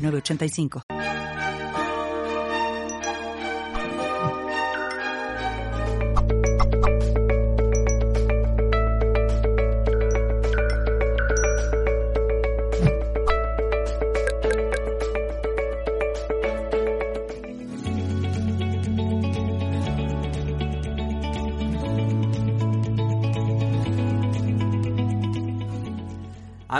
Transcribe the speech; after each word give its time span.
985. 0.00 1.29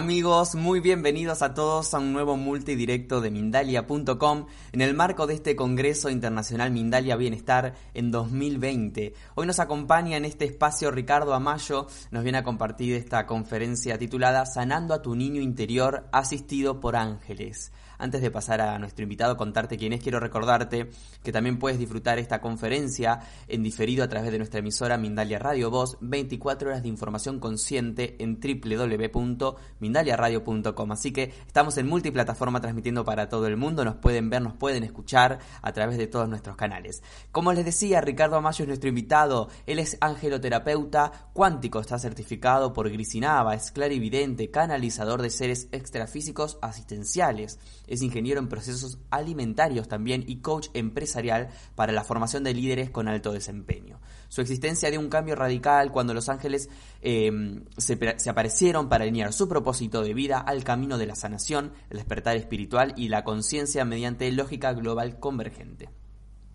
Amigos, 0.00 0.54
muy 0.54 0.80
bienvenidos 0.80 1.42
a 1.42 1.52
todos 1.52 1.92
a 1.92 1.98
un 1.98 2.14
nuevo 2.14 2.38
multidirecto 2.38 3.20
de 3.20 3.30
Mindalia.com 3.30 4.46
en 4.72 4.80
el 4.80 4.94
marco 4.94 5.26
de 5.26 5.34
este 5.34 5.54
Congreso 5.54 6.08
Internacional 6.08 6.70
Mindalia 6.70 7.16
Bienestar 7.16 7.74
en 7.92 8.10
2020. 8.10 9.12
Hoy 9.34 9.46
nos 9.46 9.60
acompaña 9.60 10.16
en 10.16 10.24
este 10.24 10.46
espacio 10.46 10.90
Ricardo 10.90 11.34
Amayo, 11.34 11.86
nos 12.12 12.22
viene 12.22 12.38
a 12.38 12.44
compartir 12.44 12.94
esta 12.94 13.26
conferencia 13.26 13.98
titulada 13.98 14.46
Sanando 14.46 14.94
a 14.94 15.02
tu 15.02 15.14
niño 15.14 15.42
interior 15.42 16.08
asistido 16.12 16.80
por 16.80 16.96
ángeles. 16.96 17.70
Antes 18.00 18.22
de 18.22 18.30
pasar 18.30 18.62
a 18.62 18.78
nuestro 18.78 19.02
invitado, 19.02 19.36
contarte 19.36 19.76
quién 19.76 19.92
es, 19.92 20.02
quiero 20.02 20.20
recordarte 20.20 20.88
que 21.22 21.32
también 21.32 21.58
puedes 21.58 21.78
disfrutar 21.78 22.18
esta 22.18 22.40
conferencia 22.40 23.20
en 23.46 23.62
diferido 23.62 24.02
a 24.02 24.08
través 24.08 24.32
de 24.32 24.38
nuestra 24.38 24.60
emisora 24.60 24.96
Mindalia 24.96 25.38
Radio 25.38 25.70
Voz, 25.70 25.98
24 26.00 26.70
horas 26.70 26.82
de 26.82 26.88
información 26.88 27.40
consciente 27.40 28.16
en 28.18 28.40
www.mindaliaradio.com. 28.40 30.92
Así 30.92 31.12
que 31.12 31.34
estamos 31.46 31.76
en 31.76 31.88
multiplataforma 31.88 32.62
transmitiendo 32.62 33.04
para 33.04 33.28
todo 33.28 33.46
el 33.46 33.58
mundo, 33.58 33.84
nos 33.84 33.96
pueden 33.96 34.30
ver, 34.30 34.40
nos 34.40 34.54
pueden 34.54 34.82
escuchar 34.82 35.38
a 35.60 35.72
través 35.72 35.98
de 35.98 36.06
todos 36.06 36.26
nuestros 36.26 36.56
canales. 36.56 37.02
Como 37.32 37.52
les 37.52 37.66
decía, 37.66 38.00
Ricardo 38.00 38.36
Amayo 38.36 38.62
es 38.62 38.68
nuestro 38.68 38.88
invitado, 38.88 39.50
él 39.66 39.78
es 39.78 39.98
angeloterapeuta 40.00 41.28
cuántico, 41.34 41.80
está 41.80 41.98
certificado 41.98 42.72
por 42.72 42.90
Grisinava, 42.90 43.54
es 43.54 43.70
clarividente, 43.70 44.50
canalizador 44.50 45.20
de 45.20 45.28
seres 45.28 45.68
extrafísicos 45.70 46.56
asistenciales 46.62 47.58
es 47.90 48.00
ingeniero 48.00 48.40
en 48.40 48.48
procesos 48.48 48.98
alimentarios 49.10 49.88
también 49.88 50.24
y 50.26 50.36
coach 50.36 50.68
empresarial 50.72 51.48
para 51.74 51.92
la 51.92 52.04
formación 52.04 52.44
de 52.44 52.54
líderes 52.54 52.88
con 52.88 53.08
alto 53.08 53.32
desempeño. 53.32 54.00
Su 54.28 54.40
existencia 54.40 54.90
dio 54.90 55.00
un 55.00 55.10
cambio 55.10 55.34
radical 55.34 55.90
cuando 55.90 56.14
los 56.14 56.28
ángeles 56.28 56.70
em, 57.02 57.64
se, 57.76 57.98
aparecieron 58.30 58.88
para 58.88 59.02
alinear 59.02 59.32
su 59.32 59.48
propósito 59.48 60.02
de 60.02 60.14
vida 60.14 60.38
al 60.38 60.62
camino 60.62 60.96
de 60.98 61.06
la 61.06 61.16
sanación, 61.16 61.72
el 61.90 61.98
despertar 61.98 62.36
espiritual 62.36 62.94
y 62.96 63.08
la 63.08 63.24
conciencia 63.24 63.84
mediante 63.84 64.30
lógica 64.30 64.72
global 64.72 65.18
convergente. 65.18 65.90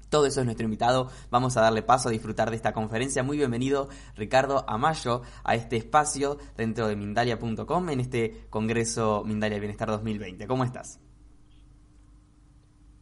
Todo 0.10 0.28
eso 0.28 0.40
es 0.40 0.46
nuestro 0.46 0.64
invitado. 0.64 1.10
Vamos 1.30 1.58
a 1.58 1.62
darle 1.62 1.82
paso 1.82 2.08
a 2.08 2.12
disfrutar 2.12 2.50
de 2.50 2.56
esta 2.56 2.72
conferencia. 2.72 3.24
Muy 3.24 3.38
bienvenido, 3.38 3.90
Ricardo 4.16 4.64
Amayo, 4.70 5.24
a 5.44 5.56
este 5.56 5.76
espacio 5.76 6.38
dentro 6.56 6.88
de 6.88 6.96
Mindalia.com 6.96 7.90
en 7.90 8.00
este 8.00 8.46
Congreso 8.50 9.24
Mindalia 9.26 9.60
Bienestar 9.60 9.90
2020. 9.90 10.48
¿Cómo 10.48 10.64
estás? 10.64 11.02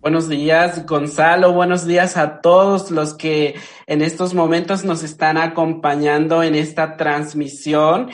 Buenos 0.03 0.27
días, 0.27 0.85
Gonzalo. 0.85 1.53
Buenos 1.53 1.87
días 1.87 2.17
a 2.17 2.41
todos 2.41 2.91
los 2.91 3.13
que 3.13 3.55
en 3.87 4.01
estos 4.01 4.33
momentos 4.33 4.83
nos 4.83 5.01
están 5.01 5.37
acompañando 5.37 6.43
en 6.43 6.55
esta 6.55 6.97
transmisión. 6.97 8.09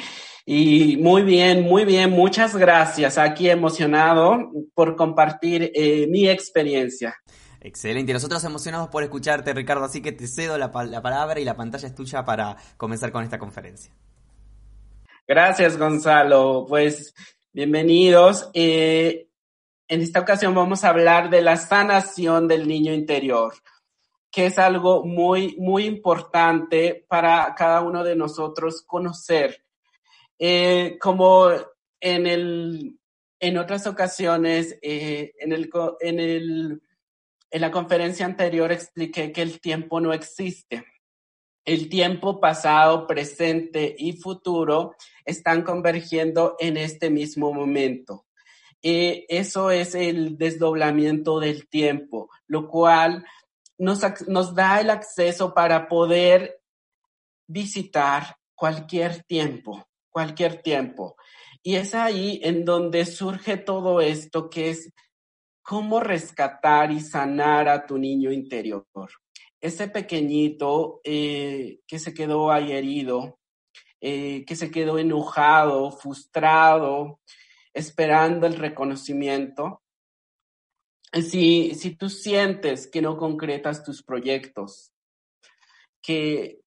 Y 0.45 0.97
muy 0.97 1.23
bien, 1.23 1.63
muy 1.63 1.85
bien. 1.85 2.11
Muchas 2.11 2.55
gracias. 2.55 3.17
Aquí 3.17 3.49
emocionado 3.49 4.51
por 4.75 4.95
compartir 4.95 5.71
eh, 5.73 6.05
mi 6.11 6.29
experiencia. 6.29 7.15
Excelente. 7.59 8.11
Y 8.11 8.13
nosotros 8.13 8.43
emocionados 8.43 8.89
por 8.89 9.01
escucharte, 9.01 9.51
Ricardo. 9.51 9.85
Así 9.85 9.99
que 9.99 10.11
te 10.11 10.27
cedo 10.27 10.59
la, 10.59 10.71
la 10.85 11.01
palabra 11.01 11.39
y 11.39 11.43
la 11.43 11.57
pantalla 11.57 11.87
es 11.87 11.95
tuya 11.95 12.23
para 12.23 12.55
comenzar 12.77 13.11
con 13.11 13.23
esta 13.23 13.39
conferencia. 13.39 13.91
Gracias, 15.27 15.75
Gonzalo. 15.75 16.67
Pues 16.69 17.15
bienvenidos. 17.51 18.51
Eh, 18.53 19.28
en 19.89 20.01
esta 20.01 20.19
ocasión 20.19 20.53
vamos 20.53 20.83
a 20.83 20.89
hablar 20.89 21.31
de 21.31 21.41
la 21.41 21.57
sanación 21.57 22.47
del 22.47 22.67
niño 22.67 22.93
interior, 22.93 23.55
que 24.31 24.45
es 24.45 24.59
algo 24.59 25.03
muy, 25.03 25.55
muy 25.57 25.85
importante 25.85 27.05
para 27.09 27.55
cada 27.55 27.81
uno 27.81 28.03
de 28.03 28.15
nosotros 28.15 28.83
conocer. 28.83 29.65
Eh, 30.37 30.97
como 31.01 31.49
en, 31.99 32.27
el, 32.27 32.99
en 33.39 33.57
otras 33.57 33.87
ocasiones, 33.87 34.77
eh, 34.83 35.33
en, 35.39 35.53
el, 35.53 35.71
en, 36.01 36.19
el, 36.19 36.81
en 37.49 37.61
la 37.61 37.71
conferencia 37.71 38.27
anterior 38.27 38.71
expliqué 38.71 39.31
que 39.31 39.41
el 39.41 39.59
tiempo 39.59 39.99
no 39.99 40.13
existe. 40.13 40.85
El 41.65 41.89
tiempo 41.89 42.39
pasado, 42.39 43.07
presente 43.07 43.95
y 43.97 44.13
futuro 44.13 44.95
están 45.25 45.63
convergiendo 45.63 46.55
en 46.59 46.77
este 46.77 47.09
mismo 47.09 47.51
momento. 47.51 48.28
Eh, 48.81 49.25
eso 49.29 49.71
es 49.71 49.95
el 49.95 50.37
desdoblamiento 50.37 51.39
del 51.39 51.67
tiempo, 51.67 52.29
lo 52.47 52.67
cual 52.69 53.25
nos, 53.77 54.01
nos 54.27 54.55
da 54.55 54.79
el 54.79 54.89
acceso 54.89 55.53
para 55.53 55.87
poder 55.87 56.61
visitar 57.47 58.37
cualquier 58.55 59.23
tiempo, 59.23 59.85
cualquier 60.09 60.61
tiempo. 60.61 61.15
Y 61.61 61.75
es 61.75 61.93
ahí 61.93 62.39
en 62.43 62.63
donde 62.63 63.05
surge 63.05 63.57
todo 63.57 63.99
esto 63.99 64.49
que 64.49 64.69
es 64.69 64.93
cómo 65.61 65.99
rescatar 65.99 66.91
y 66.91 66.99
sanar 66.99 67.67
a 67.69 67.85
tu 67.85 67.97
niño 67.97 68.31
interior. 68.31 68.85
Ese 69.61 69.87
pequeñito 69.87 71.01
eh, 71.03 71.79
que 71.85 71.99
se 71.99 72.13
quedó 72.13 72.51
ahí 72.51 72.71
herido, 72.71 73.39
eh, 74.01 74.45
que 74.45 74.55
se 74.55 74.71
quedó 74.71 74.97
enojado, 74.97 75.91
frustrado, 75.91 77.19
esperando 77.73 78.47
el 78.47 78.55
reconocimiento, 78.55 79.81
si, 81.13 81.73
si 81.75 81.95
tú 81.95 82.09
sientes 82.09 82.87
que 82.87 83.01
no 83.01 83.17
concretas 83.17 83.83
tus 83.83 84.03
proyectos, 84.03 84.91
que 86.01 86.61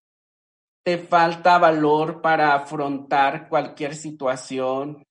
te 0.85 0.99
falta 0.99 1.59
valor 1.59 2.21
para 2.21 2.55
afrontar 2.55 3.49
cualquier 3.49 3.95
situación, 3.95 5.05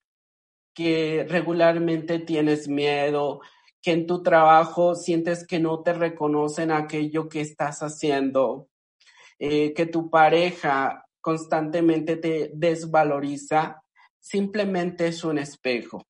que 0.74 1.26
regularmente 1.28 2.18
tienes 2.18 2.68
miedo, 2.68 3.40
que 3.80 3.92
en 3.92 4.06
tu 4.06 4.22
trabajo 4.22 4.94
sientes 4.94 5.46
que 5.46 5.58
no 5.58 5.82
te 5.82 5.92
reconocen 5.92 6.70
aquello 6.70 7.28
que 7.28 7.40
estás 7.40 7.82
haciendo, 7.82 8.68
eh, 9.38 9.72
que 9.74 9.86
tu 9.86 10.08
pareja 10.08 11.04
constantemente 11.20 12.16
te 12.16 12.50
desvaloriza, 12.54 13.81
simplemente 14.22 15.08
es 15.08 15.24
un 15.24 15.36
espejo. 15.36 16.06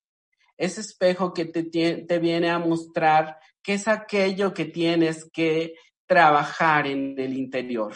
Ese 0.56 0.82
espejo 0.82 1.32
que 1.32 1.46
te, 1.46 1.64
te 1.64 2.18
viene 2.18 2.50
a 2.50 2.58
mostrar 2.58 3.38
qué 3.62 3.74
es 3.74 3.88
aquello 3.88 4.52
que 4.52 4.66
tienes 4.66 5.28
que 5.32 5.74
trabajar 6.06 6.86
en 6.86 7.18
el 7.18 7.34
interior. 7.36 7.94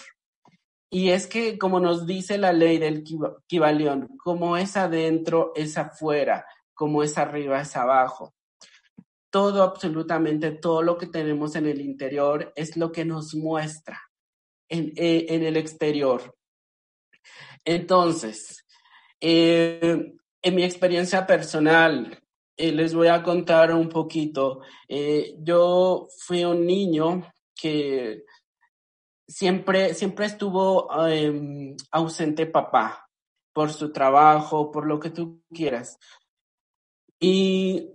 Y 0.91 1.11
es 1.11 1.27
que, 1.27 1.59
como 1.59 1.81
nos 1.81 2.07
dice 2.07 2.39
la 2.39 2.53
ley 2.53 2.79
del 2.79 3.05
Kibalión, 3.47 4.17
como 4.17 4.57
es 4.57 4.77
adentro, 4.77 5.53
es 5.55 5.77
afuera, 5.77 6.47
como 6.73 7.03
es 7.03 7.19
arriba, 7.19 7.61
es 7.61 7.77
abajo. 7.77 8.35
Todo, 9.31 9.63
absolutamente 9.63 10.53
todo 10.53 10.83
lo 10.83 10.97
que 10.97 11.09
tenemos 11.09 11.57
en 11.57 11.67
el 11.67 11.81
interior 11.81 12.53
es 12.57 12.77
lo 12.77 12.91
que 12.91 13.05
nos 13.05 13.35
muestra 13.35 14.01
en, 14.69 14.93
eh, 14.97 15.27
en 15.29 15.43
el 15.43 15.57
exterior. 15.57 16.35
Entonces, 17.65 18.66
eh, 19.21 20.15
en 20.43 20.55
mi 20.55 20.65
experiencia 20.65 21.27
personal, 21.27 22.23
eh, 22.57 22.73
les 22.73 22.95
voy 22.95 23.09
a 23.09 23.23
contar 23.23 23.75
un 23.75 23.89
poquito. 23.89 24.61
Eh, 24.89 25.35
yo 25.41 26.09
fui 26.19 26.45
un 26.45 26.65
niño 26.67 27.33
que 27.55 28.25
siempre, 29.27 29.95
siempre 29.95 30.27
estuvo 30.27 30.89
em, 31.09 31.77
ausente 31.91 32.47
papá 32.47 33.09
por 33.53 33.73
su 33.73 33.93
trabajo, 33.93 34.71
por 34.71 34.87
lo 34.87 35.01
que 35.01 35.11
tú 35.11 35.43
quieras. 35.53 35.99
Y 37.19 37.91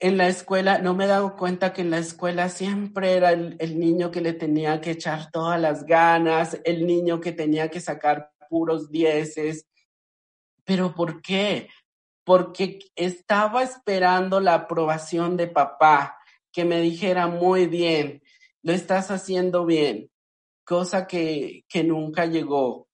en 0.00 0.16
la 0.18 0.28
escuela, 0.28 0.78
no 0.78 0.94
me 0.94 1.04
he 1.04 1.08
dado 1.08 1.36
cuenta 1.36 1.72
que 1.72 1.82
en 1.82 1.90
la 1.90 1.98
escuela 1.98 2.48
siempre 2.48 3.12
era 3.14 3.32
el, 3.32 3.56
el, 3.58 3.78
niño 3.78 4.10
que 4.10 4.20
le 4.20 4.32
tenía 4.32 4.80
que 4.80 4.92
echar 4.92 5.30
todas 5.30 5.60
las 5.60 5.84
ganas, 5.84 6.58
el 6.64 6.86
niño 6.86 7.20
que 7.20 7.32
tenía 7.32 7.70
que 7.70 7.80
sacar 7.80 8.32
puros 8.48 8.90
dieces. 8.90 9.66
¿Pero 10.64 10.94
por 10.94 11.22
qué? 11.22 11.68
Porque 12.24 12.78
estaba 12.96 13.62
esperando 13.62 14.40
la 14.40 14.54
aprobación 14.54 15.36
de 15.36 15.46
papá, 15.48 16.18
que 16.52 16.64
me 16.64 16.80
dijera 16.80 17.26
muy 17.26 17.66
bien, 17.66 18.22
lo 18.62 18.72
estás 18.72 19.10
haciendo 19.10 19.66
bien, 19.66 20.10
cosa 20.64 21.06
que, 21.06 21.64
que 21.68 21.84
nunca 21.84 22.26
llegó. 22.26 22.88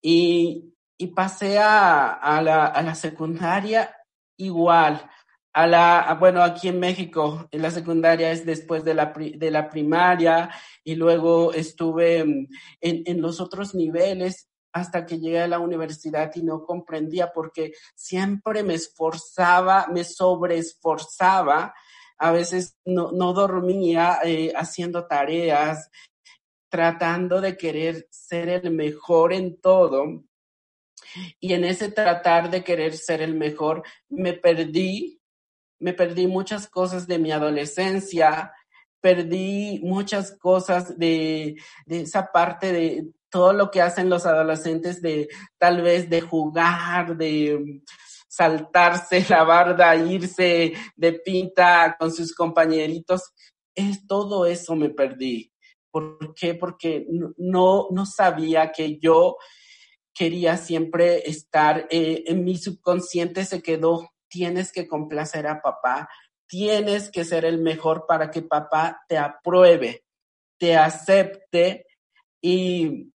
Y, 0.00 0.74
y 0.96 1.08
pasé 1.08 1.58
a, 1.58 2.12
a, 2.12 2.40
la, 2.42 2.66
a 2.66 2.82
la 2.82 2.94
secundaria 2.94 3.94
igual 4.36 5.10
a 5.54 5.68
la, 5.68 6.16
bueno, 6.18 6.42
aquí 6.42 6.68
en 6.68 6.80
México, 6.80 7.48
la 7.52 7.70
secundaria 7.70 8.32
es 8.32 8.44
después 8.44 8.84
de 8.84 8.92
la, 8.92 9.12
de 9.16 9.50
la 9.52 9.70
primaria 9.70 10.50
y 10.82 10.96
luego 10.96 11.52
estuve 11.52 12.24
mm, 12.24 12.48
en, 12.80 13.02
en 13.06 13.22
los 13.22 13.40
otros 13.40 13.72
niveles 13.72 14.48
hasta 14.74 15.06
que 15.06 15.20
llegué 15.20 15.40
a 15.40 15.48
la 15.48 15.60
universidad 15.60 16.32
y 16.34 16.42
no 16.42 16.64
comprendía 16.64 17.32
porque 17.32 17.74
siempre 17.94 18.64
me 18.64 18.74
esforzaba, 18.74 19.86
me 19.86 20.02
sobreesforzaba, 20.02 21.72
a 22.18 22.32
veces 22.32 22.76
no, 22.84 23.12
no 23.12 23.32
dormía 23.32 24.18
eh, 24.24 24.52
haciendo 24.56 25.06
tareas, 25.06 25.90
tratando 26.68 27.40
de 27.40 27.56
querer 27.56 28.08
ser 28.10 28.48
el 28.48 28.72
mejor 28.72 29.32
en 29.32 29.60
todo. 29.60 30.24
Y 31.38 31.52
en 31.52 31.64
ese 31.64 31.92
tratar 31.92 32.50
de 32.50 32.64
querer 32.64 32.96
ser 32.96 33.22
el 33.22 33.36
mejor, 33.36 33.84
me 34.08 34.32
perdí 34.32 35.20
me 35.78 35.92
perdí 35.92 36.26
muchas 36.26 36.66
cosas 36.66 37.06
de 37.06 37.18
mi 37.18 37.30
adolescencia, 37.30 38.52
perdí 39.00 39.80
muchas 39.82 40.32
cosas 40.38 40.98
de, 40.98 41.56
de, 41.84 42.00
esa 42.00 42.32
parte 42.32 42.72
de 42.72 43.12
todo 43.34 43.52
lo 43.52 43.68
que 43.68 43.82
hacen 43.82 44.08
los 44.08 44.26
adolescentes 44.26 45.02
de 45.02 45.28
tal 45.58 45.82
vez 45.82 46.08
de 46.08 46.20
jugar, 46.20 47.16
de 47.16 47.82
saltarse 48.28 49.26
la 49.28 49.42
barda, 49.42 49.96
irse 49.96 50.72
de 50.94 51.12
pinta 51.14 51.96
con 51.98 52.12
sus 52.12 52.32
compañeritos. 52.32 53.32
Es 53.74 54.06
todo 54.06 54.46
eso 54.46 54.76
me 54.76 54.88
perdí. 54.88 55.52
¿Por 55.90 56.32
qué? 56.32 56.54
Porque 56.54 57.08
no, 57.36 57.88
no 57.90 58.06
sabía 58.06 58.70
que 58.70 59.00
yo 59.00 59.36
quería 60.14 60.56
siempre 60.56 61.28
estar, 61.28 61.88
eh, 61.90 62.22
en 62.28 62.44
mi 62.44 62.56
subconsciente 62.56 63.44
se 63.44 63.62
quedó 63.62 64.12
tienes 64.28 64.70
que 64.70 64.86
complacer 64.86 65.48
a 65.48 65.60
papá, 65.60 66.08
tienes 66.46 67.10
que 67.10 67.24
ser 67.24 67.44
el 67.44 67.60
mejor 67.60 68.04
para 68.06 68.30
que 68.30 68.42
papá 68.42 69.02
te 69.08 69.18
apruebe, 69.18 70.04
te 70.56 70.76
acepte 70.76 71.86
y, 72.40 73.13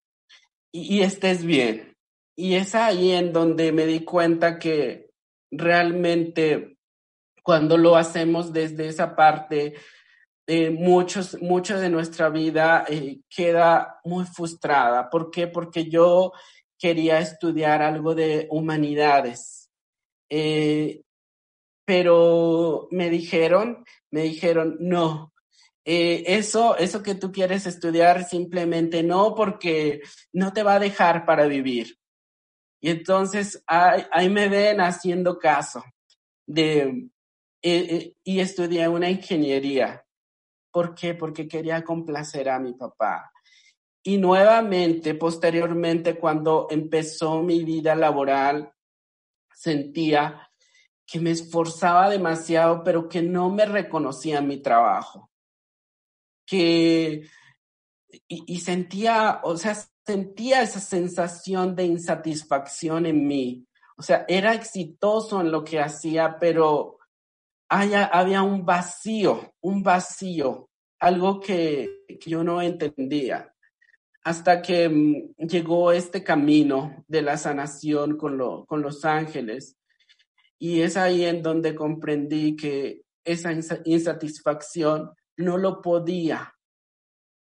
y, 0.73 1.03
estés 1.03 1.44
bien. 1.44 1.97
Y 2.37 2.55
es 2.55 2.75
ahí 2.75 3.12
en 3.12 3.32
donde 3.32 3.73
me 3.73 3.87
di 3.87 4.05
cuenta 4.05 4.59
que 4.59 5.11
realmente 5.50 6.76
cuando 7.43 7.76
lo 7.76 7.97
hacemos 7.97 8.53
desde 8.53 8.88
esa 8.88 9.17
parte, 9.17 9.75
eh, 10.47 10.70
muchos, 10.70 11.41
mucho 11.41 11.79
de 11.79 11.91
nuestra 11.91 12.29
vida 12.29 12.85
eh, 12.88 13.20
queda 13.29 14.00
muy 14.05 14.25
frustrada. 14.25 15.11
¿Por 15.11 15.31
qué? 15.31 15.47
Porque 15.47 15.88
yo 15.88 16.32
quería 16.79 17.19
estudiar 17.19 17.82
algo 17.82 18.14
de 18.14 18.47
humanidades. 18.50 19.71
Eh, 20.31 21.03
pero 21.85 22.87
me 22.91 23.09
dijeron, 23.09 23.85
me 24.11 24.23
dijeron, 24.23 24.76
no, 24.79 25.32
eh, 25.90 26.37
eso, 26.37 26.76
eso 26.76 27.02
que 27.02 27.14
tú 27.14 27.32
quieres 27.32 27.67
estudiar 27.67 28.29
simplemente 28.29 29.02
no, 29.02 29.35
porque 29.35 30.02
no 30.35 30.52
te 30.52 30.62
va 30.62 30.75
a 30.75 30.79
dejar 30.79 31.25
para 31.25 31.46
vivir. 31.46 31.99
Y 32.79 32.90
entonces 32.90 33.64
ahí, 33.67 34.29
me 34.29 34.50
ven 34.50 34.82
haciendo 34.82 35.38
caso 35.38 35.82
de, 36.46 36.82
eh, 36.82 37.08
eh, 37.62 38.14
y 38.23 38.40
estudié 38.40 38.87
una 38.87 39.08
ingeniería. 39.08 40.05
¿Por 40.70 40.94
qué? 40.94 41.14
Porque 41.14 41.49
quería 41.49 41.82
complacer 41.82 42.50
a 42.50 42.58
mi 42.58 42.75
papá. 42.75 43.32
Y 44.02 44.19
nuevamente, 44.19 45.14
posteriormente, 45.14 46.19
cuando 46.19 46.67
empezó 46.69 47.43
mi 47.43 47.64
vida 47.64 47.94
laboral, 47.94 48.70
sentía 49.55 50.50
que 51.06 51.19
me 51.19 51.31
esforzaba 51.31 52.11
demasiado, 52.11 52.85
pero 52.85 53.08
que 53.08 53.23
no 53.23 53.49
me 53.49 53.64
reconocía 53.64 54.43
mi 54.43 54.58
trabajo. 54.58 55.28
Que, 56.49 57.29
y, 58.27 58.59
sentía, 58.61 59.41
o 59.43 59.56
sea, 59.56 59.77
sentía 60.06 60.62
esa 60.62 60.81
sensación 60.81 61.77
de 61.77 61.85
insatisfacción 61.85 63.05
en 63.05 63.27
mí. 63.27 63.67
O 63.99 64.03
sea, 64.03 64.25
era 64.29 64.55
exitoso 64.55 65.41
en 65.41 65.50
lo 65.50 65.65
que 65.65 65.81
hacía, 65.81 66.39
pero 66.39 66.99
haya, 67.69 68.06
había 68.06 68.43
un 68.43 68.65
vacío, 68.65 69.53
un 69.61 69.83
vacío, 69.83 70.71
algo 70.99 71.41
que, 71.41 72.05
yo 72.27 72.43
no 72.43 72.62
entendía. 72.62 73.53
Hasta 74.25 74.62
que 74.62 74.89
um, 74.89 75.47
llegó 75.47 75.93
este 75.93 76.25
camino 76.25 77.05
de 77.06 77.23
la 77.23 77.37
sanación 77.37 78.17
con, 78.17 78.39
lo, 78.39 78.65
con 78.67 78.83
los 78.83 79.05
ángeles 79.05 79.77
y 80.59 80.81
es 80.81 80.97
ahí 80.97 81.25
en 81.25 81.43
donde 81.43 81.75
comprendí 81.75 82.56
que 82.56 83.03
esa 83.25 83.53
insatisfacción 83.85 85.12
no 85.38 85.56
lo 85.56 85.81
podía, 85.81 86.55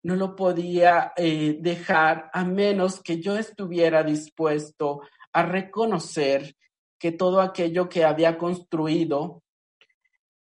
no 0.05 0.17
lo 0.17 0.37
podía 0.37 1.13
eh, 1.17 1.59
dejar 1.61 2.31
a 2.33 2.45
menos 2.45 3.03
que 3.03 3.21
yo 3.21 3.37
estuviera 3.37 4.05
dispuesto 4.05 5.03
a 5.33 5.43
reconocer 5.43 6.55
que 6.99 7.13
todo 7.13 7.41
aquello 7.41 7.89
que 7.89 8.05
había 8.05 8.39
construido 8.39 9.43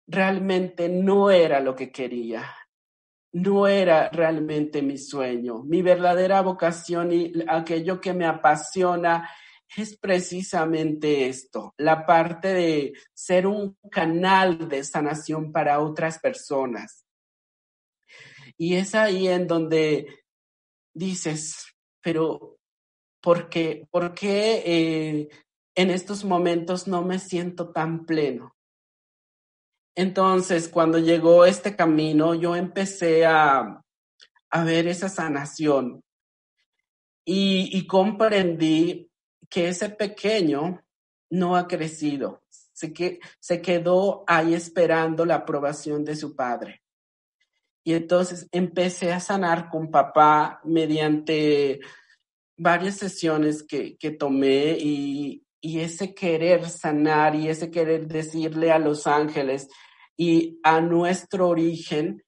realmente 0.07 0.89
no 0.89 1.29
era 1.29 1.59
lo 1.59 1.75
que 1.75 1.91
quería, 1.91 2.43
no 3.33 3.67
era 3.67 4.09
realmente 4.09 4.81
mi 4.81 4.97
sueño. 4.97 5.63
Mi 5.63 5.81
verdadera 5.81 6.41
vocación 6.41 7.11
y 7.11 7.33
aquello 7.47 7.99
que 7.99 8.13
me 8.13 8.25
apasiona 8.25 9.29
es 9.75 9.97
precisamente 9.97 11.27
esto, 11.27 11.75
la 11.77 12.05
parte 12.05 12.53
de 12.53 12.93
ser 13.13 13.45
un 13.45 13.77
canal 13.91 14.67
de 14.67 14.83
sanación 14.83 15.51
para 15.51 15.79
otras 15.79 16.17
personas. 16.17 17.05
Y 18.59 18.75
es 18.75 18.93
ahí 18.93 19.29
en 19.29 19.47
donde 19.47 20.25
dices, 20.93 21.65
pero 22.01 22.57
¿por 23.21 23.49
qué, 23.49 23.87
eh, 23.95 25.29
en 25.75 25.89
estos 25.89 26.25
momentos 26.25 26.85
no 26.85 27.01
me 27.03 27.19
siento 27.19 27.71
tan 27.71 28.05
pleno? 28.05 28.53
Entonces, 29.95 30.67
cuando 30.67 30.99
llegó 30.99 31.45
este 31.45 31.77
camino, 31.77 32.35
yo 32.35 32.53
empecé 32.55 33.25
a, 33.25 33.81
a 34.49 34.63
ver 34.65 34.87
esa 34.87 35.07
sanación 35.07 36.03
y, 37.25 37.69
y 37.77 37.87
comprendí 37.87 39.09
que 39.49 39.69
ese 39.69 39.89
pequeño 39.89 40.83
no 41.29 41.55
ha 41.55 41.65
crecido, 41.65 42.43
se, 42.49 42.91
que, 42.91 43.19
se 43.39 43.61
quedó 43.61 44.25
ahí 44.27 44.53
esperando 44.53 45.25
la 45.25 45.35
aprobación 45.35 46.03
de 46.03 46.17
su 46.17 46.35
padre. 46.35 46.81
Y 47.83 47.93
entonces 47.93 48.47
empecé 48.51 49.11
a 49.11 49.19
sanar 49.19 49.69
con 49.69 49.89
papá 49.89 50.61
mediante 50.63 51.79
varias 52.57 52.97
sesiones 52.97 53.63
que, 53.63 53.97
que 53.97 54.11
tomé 54.11 54.77
y, 54.79 55.43
y 55.61 55.79
ese 55.79 56.13
querer 56.13 56.69
sanar 56.69 57.35
y 57.35 57.47
ese 57.47 57.71
querer 57.71 58.07
decirle 58.07 58.71
a 58.71 58.79
los 58.79 59.07
ángeles 59.07 59.69
y 60.17 60.59
a 60.63 60.81
nuestro 60.81 61.47
origen, 61.47 62.23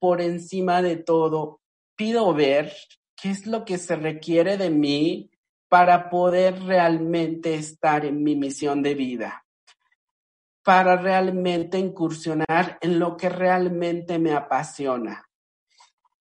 por 0.00 0.20
encima 0.20 0.80
de 0.80 0.96
todo, 0.96 1.60
pido 1.96 2.32
ver 2.32 2.72
qué 3.20 3.30
es 3.30 3.46
lo 3.46 3.64
que 3.64 3.78
se 3.78 3.96
requiere 3.96 4.56
de 4.56 4.70
mí 4.70 5.30
para 5.68 6.08
poder 6.08 6.62
realmente 6.62 7.54
estar 7.54 8.04
en 8.06 8.22
mi 8.22 8.36
misión 8.36 8.82
de 8.82 8.94
vida, 8.94 9.44
para 10.68 10.96
realmente 10.96 11.78
incursionar 11.78 12.76
en 12.82 12.98
lo 12.98 13.16
que 13.16 13.30
realmente 13.30 14.18
me 14.18 14.34
apasiona. 14.34 15.26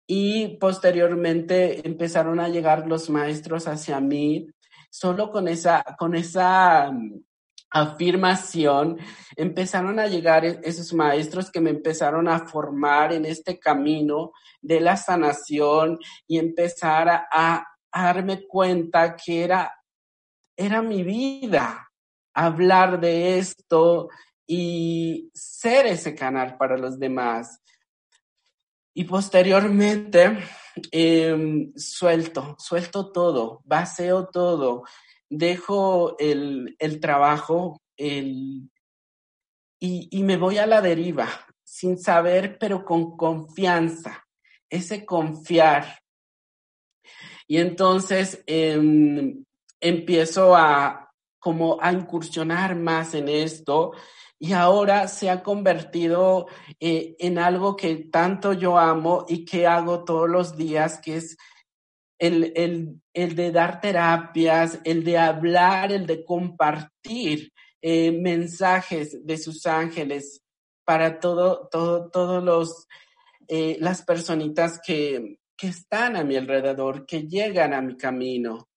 Y 0.08 0.58
posteriormente 0.58 1.88
empezaron 1.88 2.40
a 2.40 2.50
llegar 2.50 2.88
los 2.88 3.08
maestros 3.12 3.68
hacia 3.68 4.00
mí, 4.00 4.48
solo 4.90 5.30
con 5.30 5.48
esa, 5.48 5.86
con 5.96 6.16
esa 6.16 6.92
mm, 6.92 7.22
afirmación, 7.70 8.98
empezaron 9.36 10.00
a 10.00 10.08
llegar 10.08 10.44
e-, 10.44 10.60
esos 10.64 10.92
maestros 10.92 11.52
que 11.52 11.62
me 11.62 11.70
empezaron 11.70 12.28
a 12.28 12.40
formar 12.40 13.14
en 13.14 13.26
este 13.26 13.60
camino 13.60 14.32
de 14.60 14.82
la 14.82 14.98
sanación 14.98 16.00
y 16.26 16.40
empezar 16.40 17.28
a, 17.32 17.64
darme 17.94 18.48
cuenta 18.48 19.16
que 19.16 19.44
era, 19.44 19.72
era 20.58 20.82
mi 20.82 21.04
vida 21.04 21.92
hablar 22.34 23.00
de 23.00 23.38
esto 23.38 24.10
y 24.54 25.32
ser 25.34 25.86
ese 25.86 26.14
canal 26.14 26.58
para 26.58 26.78
los 26.78 27.00
demás. 27.00 27.62
Y 28.94 29.06
posteriormente 29.06 30.40
em, 30.92 31.72
suelto, 31.78 32.58
suelto 32.60 33.14
todo, 33.14 33.62
vacío 33.64 34.26
todo, 34.26 34.84
dejo 35.30 36.18
el, 36.20 36.76
trabajo 37.00 37.82
el, 37.96 38.70
y, 39.80 40.10
y 40.12 40.24
me 40.24 40.36
voy 40.36 40.58
a 40.58 40.68
la 40.68 40.82
deriva, 40.82 41.30
sin 41.64 41.98
saber, 41.98 42.58
pero 42.60 42.84
con 42.84 43.16
confianza, 43.16 44.28
ese 44.70 45.06
confiar. 45.06 46.02
Y 47.48 47.56
entonces 47.56 48.44
em, 48.48 49.46
empiezo 49.80 50.58
a 50.58 51.10
como 51.40 51.78
a 51.82 51.94
incursionar 51.94 52.76
más 52.76 53.16
en 53.16 53.30
esto 53.30 53.94
y 54.44 54.54
ahora 54.54 55.08
se 55.08 55.30
ha 55.30 55.44
convertido 55.44 56.48
eh, 56.80 57.16
en 57.20 57.38
algo 57.38 57.76
que 57.76 57.96
tanto 58.12 58.54
yo 58.54 58.76
amo 58.80 59.24
y 59.30 59.46
que 59.46 59.68
hago 59.68 60.04
todos 60.04 60.28
los 60.28 60.58
días, 60.58 61.00
que 61.00 61.18
es 61.18 61.38
el, 62.18 62.52
el, 63.14 63.36
de 63.36 63.52
dar 63.52 63.80
terapias, 63.80 64.80
el 64.84 65.04
de 65.04 65.20
hablar, 65.20 65.92
el 65.92 66.08
de 66.08 66.26
compartir 66.26 67.54
eh, 67.84 68.12
mensajes 68.12 69.24
de 69.24 69.38
sus 69.38 69.68
ángeles 69.68 70.42
para 70.86 71.20
todo, 71.20 71.68
todo, 71.72 72.10
todos 72.10 72.44
los, 72.44 72.88
eh, 73.48 73.78
las 73.80 74.02
personitas 74.02 74.82
que, 74.84 75.38
que 75.56 75.68
están 75.68 76.16
a 76.16 76.24
mi 76.24 76.36
alrededor, 76.36 77.06
que 77.06 77.28
llegan 77.28 77.76
a 77.76 77.82
mi 77.84 77.96
camino. 77.96 78.70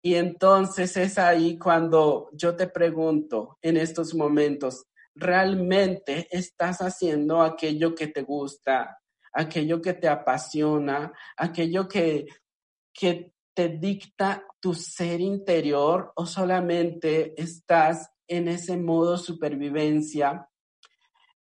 Y 0.00 0.14
entonces 0.14 0.96
es 0.96 1.18
ahí 1.18 1.58
cuando 1.58 2.30
yo 2.34 2.54
te 2.54 2.68
pregunto 2.68 3.58
en 3.62 3.76
estos 3.76 4.14
momentos, 4.14 4.86
¿realmente 5.14 6.28
estás 6.30 6.78
haciendo 6.78 7.42
aquello 7.42 7.94
que 7.94 8.08
te 8.08 8.22
gusta, 8.22 8.98
aquello 9.32 9.80
que 9.80 9.94
te 9.94 10.08
apasiona, 10.08 11.12
aquello 11.36 11.88
que, 11.88 12.26
que 12.92 13.32
te 13.54 13.68
dicta 13.68 14.44
tu 14.60 14.74
ser 14.74 15.20
interior 15.20 16.12
o 16.16 16.26
solamente 16.26 17.40
estás 17.40 18.10
en 18.26 18.48
ese 18.48 18.76
modo 18.76 19.18
supervivencia 19.18 20.48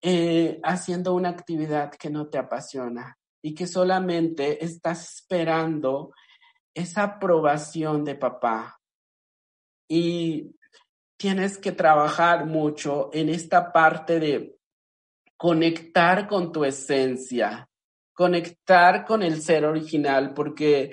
eh, 0.01 0.60
haciendo 0.63 1.15
una 1.15 1.29
actividad 1.29 1.91
que 1.91 2.12
no 2.12 2.27
te 2.27 2.38
apasiona 2.38 3.17
y 3.41 3.55
que 3.55 3.65
solamente 3.65 4.63
estás 4.63 5.15
esperando 5.15 6.13
esa 6.75 7.03
aprobación 7.03 8.03
de 8.03 8.15
papá. 8.15 8.79
Y 9.88 10.55
tienes 11.17 11.57
que 11.57 11.72
trabajar 11.72 12.45
mucho 12.45 13.10
en 13.13 13.29
esta 13.29 13.72
parte 13.72 14.19
de 14.19 14.57
conectar 15.38 16.27
con 16.27 16.51
tu 16.51 16.63
esencia, 16.63 17.69
conectar 18.13 19.05
con 19.05 19.24
el 19.24 19.41
ser 19.41 19.65
original, 19.65 20.34
porque 20.34 20.91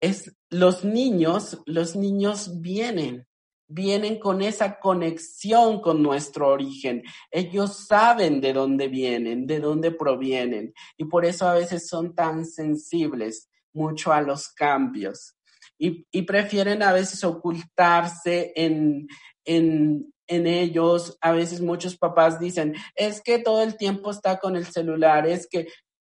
es 0.00 0.34
los 0.50 0.84
niños, 0.84 1.60
los 1.66 1.96
niños 1.96 2.60
vienen, 2.60 3.26
vienen 3.68 4.18
con 4.18 4.42
esa 4.42 4.78
conexión 4.78 5.80
con 5.80 6.02
nuestro 6.02 6.48
origen. 6.48 7.02
Ellos 7.30 7.86
saben 7.86 8.40
de 8.40 8.52
dónde 8.52 8.88
vienen, 8.88 9.46
de 9.46 9.60
dónde 9.60 9.90
provienen, 9.90 10.74
y 10.96 11.04
por 11.04 11.24
eso 11.24 11.48
a 11.48 11.54
veces 11.54 11.88
son 11.88 12.14
tan 12.14 12.44
sensibles 12.44 13.48
mucho 13.72 14.12
a 14.12 14.20
los 14.20 14.48
cambios 14.48 15.36
y, 15.82 16.22
prefieren 16.22 16.82
a 16.82 16.92
veces 16.92 17.24
ocultarse 17.24 18.52
en, 18.54 19.08
en, 19.44 20.12
en 20.26 20.46
ellos. 20.46 21.18
A 21.20 21.32
veces 21.32 21.60
muchos 21.60 21.96
papás 21.96 22.38
dicen, 22.38 22.74
es 22.94 23.20
que 23.20 23.38
todo 23.38 23.62
el 23.62 23.76
tiempo 23.76 24.10
está 24.10 24.38
con 24.38 24.56
el 24.56 24.66
celular, 24.66 25.26
es 25.26 25.46
que 25.46 25.68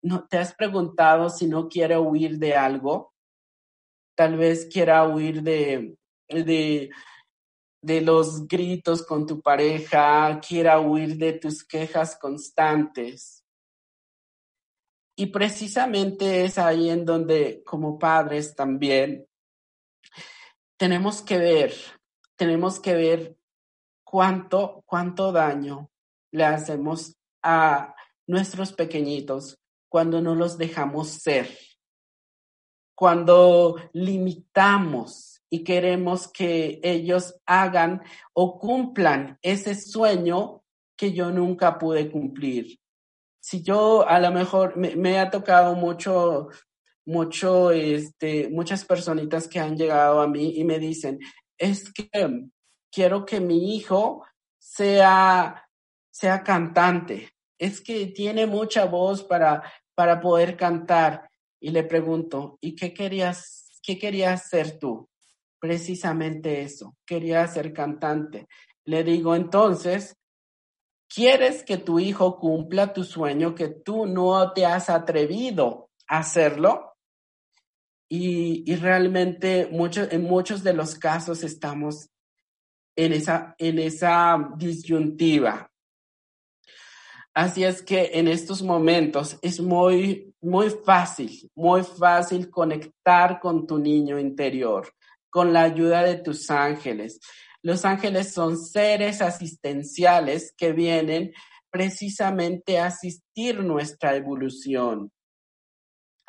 no 0.02 0.26
te 0.26 0.38
has 0.38 0.54
preguntado 0.54 1.30
si 1.30 1.46
no 1.46 1.68
quiere 1.68 1.96
huir 1.98 2.38
de 2.38 2.54
algo. 2.54 3.12
Tal 4.16 4.36
vez 4.36 4.66
quiera 4.66 5.06
huir 5.06 5.42
de, 5.42 5.96
de, 6.28 6.90
de 7.82 8.00
los 8.00 8.46
gritos 8.46 9.04
con 9.04 9.26
tu 9.26 9.40
pareja, 9.40 10.40
quiera 10.46 10.80
huir 10.80 11.16
de 11.16 11.34
tus 11.34 11.64
quejas 11.64 12.16
constantes. 12.16 13.44
Y 15.16 15.26
precisamente 15.26 16.44
es 16.44 16.58
ahí 16.58 16.90
en 16.90 17.04
donde 17.04 17.62
como 17.64 17.98
padres 17.98 18.54
también 18.54 19.26
tenemos 20.78 21.22
que 21.22 21.38
ver, 21.38 21.74
tenemos 22.42 22.80
que 22.80 22.94
ver 22.94 23.36
cuánto, 24.02 24.82
cuánto 24.84 25.30
daño 25.30 25.92
le 26.32 26.44
hacemos 26.44 27.16
a 27.40 27.94
nuestros 28.26 28.72
pequeñitos 28.72 29.60
cuando 29.88 30.20
no 30.20 30.34
los 30.34 30.58
dejamos 30.58 31.10
ser, 31.10 31.56
cuando 32.96 33.76
limitamos 33.92 35.40
y 35.48 35.62
queremos 35.62 36.26
que 36.26 36.80
ellos 36.82 37.36
hagan 37.46 38.02
o 38.32 38.58
cumplan 38.58 39.38
ese 39.40 39.76
sueño 39.76 40.64
que 40.96 41.12
yo 41.12 41.30
nunca 41.30 41.78
pude 41.78 42.10
cumplir. 42.10 42.80
Si 43.40 43.62
yo 43.62 44.04
a 44.08 44.18
lo 44.18 44.32
mejor 44.32 44.76
me, 44.76 45.20
ha 45.20 45.30
tocado 45.30 45.76
mucho, 45.76 46.48
mucho, 47.06 47.70
este, 47.70 48.48
muchas 48.48 48.84
personitas 48.84 49.46
que 49.46 49.60
han 49.60 49.76
llegado 49.76 50.20
a 50.20 50.26
mí 50.26 50.54
y 50.56 50.64
me 50.64 50.80
dicen, 50.80 51.20
es 51.62 51.92
que 51.92 52.10
quiero 52.90 53.24
que 53.24 53.38
mi 53.38 53.76
hijo 53.76 54.26
sea, 54.58 55.68
sea 56.10 56.42
cantante, 56.42 57.30
es 57.56 57.80
que 57.80 58.06
tiene 58.06 58.46
mucha 58.46 58.86
voz 58.86 59.22
para, 59.22 59.62
para 59.94 60.20
poder 60.20 60.56
cantar. 60.56 61.30
Y 61.60 61.70
le 61.70 61.84
pregunto, 61.84 62.58
¿y 62.60 62.74
qué 62.74 62.92
querías, 62.92 63.78
qué 63.80 63.96
querías 63.96 64.48
ser 64.48 64.80
tú? 64.80 65.08
Precisamente 65.60 66.62
eso, 66.62 66.96
quería 67.06 67.46
ser 67.46 67.72
cantante. 67.72 68.48
Le 68.84 69.04
digo, 69.04 69.36
entonces, 69.36 70.16
quieres 71.08 71.62
que 71.62 71.76
tu 71.76 72.00
hijo 72.00 72.40
cumpla 72.40 72.92
tu 72.92 73.04
sueño, 73.04 73.54
que 73.54 73.68
tú 73.68 74.06
no 74.06 74.52
te 74.52 74.66
has 74.66 74.90
atrevido 74.90 75.90
a 76.08 76.18
hacerlo. 76.18 76.91
Y, 78.14 78.76
realmente 78.76 79.70
en 79.70 80.22
muchos 80.24 80.62
de 80.62 80.74
los 80.74 80.96
casos 80.96 81.42
estamos 81.42 82.10
en 82.94 83.14
esa, 83.14 83.54
en 83.56 83.78
esa 83.78 84.50
disyuntiva. 84.58 85.72
Así 87.32 87.64
es 87.64 87.80
que 87.80 88.10
en 88.12 88.28
estos 88.28 88.60
momentos 88.62 89.38
es 89.40 89.60
muy, 89.60 90.34
muy 90.42 90.68
fácil, 90.68 91.50
muy 91.54 91.84
fácil 91.84 92.50
conectar 92.50 93.40
con 93.40 93.66
tu 93.66 93.78
niño 93.78 94.18
interior, 94.18 94.92
con 95.30 95.54
la 95.54 95.62
ayuda 95.62 96.02
de 96.02 96.16
tus 96.16 96.50
ángeles. 96.50 97.18
Los 97.62 97.86
ángeles 97.86 98.34
son 98.34 98.58
seres 98.58 99.22
asistenciales 99.22 100.52
que 100.54 100.74
vienen 100.74 101.32
precisamente 101.70 102.78
a 102.78 102.88
asistir 102.88 103.60
nuestra 103.60 104.14
evolución. 104.16 105.10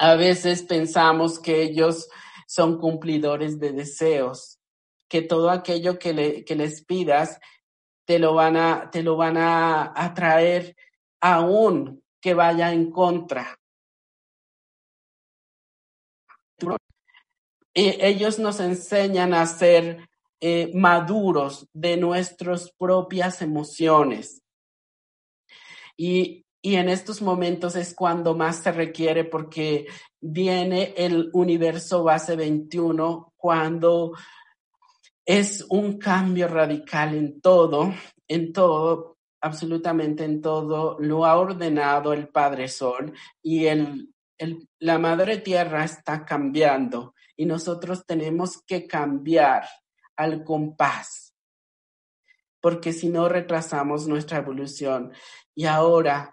A 0.04 0.16
veces 0.16 0.64
pensamos 0.64 1.40
que 1.40 1.62
ellos 1.62 2.10
son 2.46 2.78
cumplidores 2.78 3.58
de 3.58 3.72
deseos, 3.72 4.60
que 5.08 5.22
todo 5.22 5.50
aquello 5.50 5.98
que, 5.98 6.44
les 6.46 6.84
pidas 6.84 7.40
te 8.04 8.20
lo 8.20 8.34
van 8.34 8.58
a, 8.58 8.90
te 8.92 9.02
lo 9.02 9.16
van 9.16 9.38
a 9.38 9.94
atraer 9.96 10.76
aún 11.22 12.04
que 12.20 12.34
vaya 12.34 12.74
en 12.74 12.92
contra. 12.92 13.58
ellos 17.74 18.40
nos 18.40 18.60
enseñan 18.60 19.34
a 19.34 19.46
ser 19.46 20.10
eh, 20.42 20.70
maduros 20.76 21.70
de 21.72 21.96
nuestras 21.96 22.70
propias 22.78 23.42
emociones. 23.42 24.42
Y, 25.96 26.46
y 26.66 26.78
en 26.78 26.88
estos 26.88 27.22
momentos 27.22 27.76
es 27.76 27.94
cuando 27.94 28.36
más 28.36 28.64
se 28.64 28.72
requiere 28.72 29.26
porque 29.26 29.86
viene 30.22 30.94
el 30.96 31.30
universo 31.34 32.06
base 32.06 32.38
21, 32.38 33.34
cuando 33.36 34.14
es 35.26 35.66
un 35.70 35.98
cambio 36.00 36.48
radical 36.48 37.16
en 37.16 37.42
todo, 37.42 37.94
en 38.30 38.54
todo, 38.54 39.18
absolutamente 39.42 40.24
en 40.24 40.42
todo, 40.42 40.96
lo 41.02 41.26
ha 41.26 41.38
ordenado 41.38 42.14
el 42.14 42.30
Padre 42.30 42.70
Sol 42.70 43.12
y 43.42 43.66
el, 43.66 44.14
el, 44.38 44.66
la 44.80 44.98
Madre 44.98 45.40
Tierra 45.40 45.84
está 45.84 46.24
cambiando 46.24 47.14
y 47.36 47.46
nosotros 47.46 48.06
tenemos 48.06 48.62
que 48.62 48.88
cambiar 48.88 49.66
al 50.16 50.46
compás, 50.46 51.34
porque 52.62 52.94
si 52.94 53.10
no 53.10 53.28
retrasamos 53.28 54.08
nuestra 54.08 54.38
evolución. 54.38 55.12
Y 55.54 55.66
ahora 55.66 56.32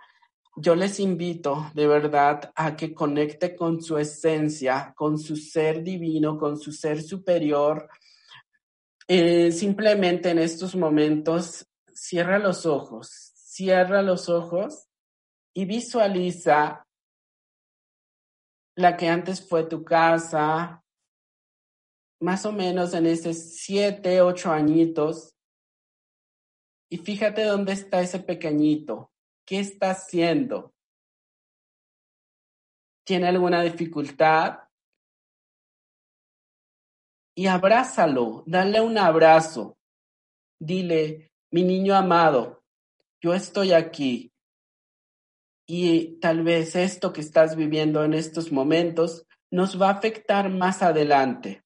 yo 0.60 0.74
les 0.74 1.00
invito 1.00 1.70
de 1.74 1.86
verdad 1.86 2.52
a 2.54 2.76
que 2.76 2.94
conecte 2.94 3.56
con 3.56 3.82
su 3.82 3.96
esencia, 3.98 4.92
con 4.94 5.18
su 5.18 5.36
ser 5.36 5.82
divino, 5.82 6.38
con 6.38 6.58
su 6.58 6.72
ser 6.72 7.02
superior. 7.02 7.88
Eh, 9.08 9.52
simplemente 9.52 10.30
en 10.30 10.38
estos 10.38 10.76
momentos 10.76 11.66
cierra 11.94 12.38
los 12.38 12.66
ojos, 12.66 13.08
cierra 13.34 14.02
los 14.02 14.28
ojos 14.28 14.86
y 15.54 15.64
visualiza 15.64 16.86
la 18.76 18.96
que 18.96 19.08
antes 19.08 19.46
fue 19.46 19.64
tu 19.64 19.84
casa, 19.84 20.82
más 22.20 22.44
o 22.44 22.52
menos 22.52 22.94
en 22.94 23.06
ese 23.06 23.34
siete, 23.34 24.20
ocho 24.20 24.52
añitos. 24.52 25.34
Y 26.90 26.98
fíjate 26.98 27.44
dónde 27.44 27.72
está 27.72 28.00
ese 28.00 28.20
pequeñito. 28.20 29.10
¿Qué 29.46 29.60
está 29.60 29.90
haciendo? 29.90 30.72
¿Tiene 33.04 33.28
alguna 33.28 33.62
dificultad? 33.62 34.60
Y 37.34 37.46
abrázalo, 37.46 38.44
dale 38.46 38.80
un 38.80 38.98
abrazo. 38.98 39.76
Dile, 40.60 41.32
mi 41.50 41.62
niño 41.62 41.94
amado, 41.94 42.62
yo 43.22 43.34
estoy 43.34 43.72
aquí. 43.72 44.32
Y 45.66 46.18
tal 46.20 46.42
vez 46.42 46.76
esto 46.76 47.12
que 47.12 47.20
estás 47.20 47.56
viviendo 47.56 48.04
en 48.04 48.14
estos 48.14 48.52
momentos 48.52 49.26
nos 49.50 49.80
va 49.80 49.88
a 49.88 49.92
afectar 49.92 50.50
más 50.50 50.82
adelante 50.82 51.64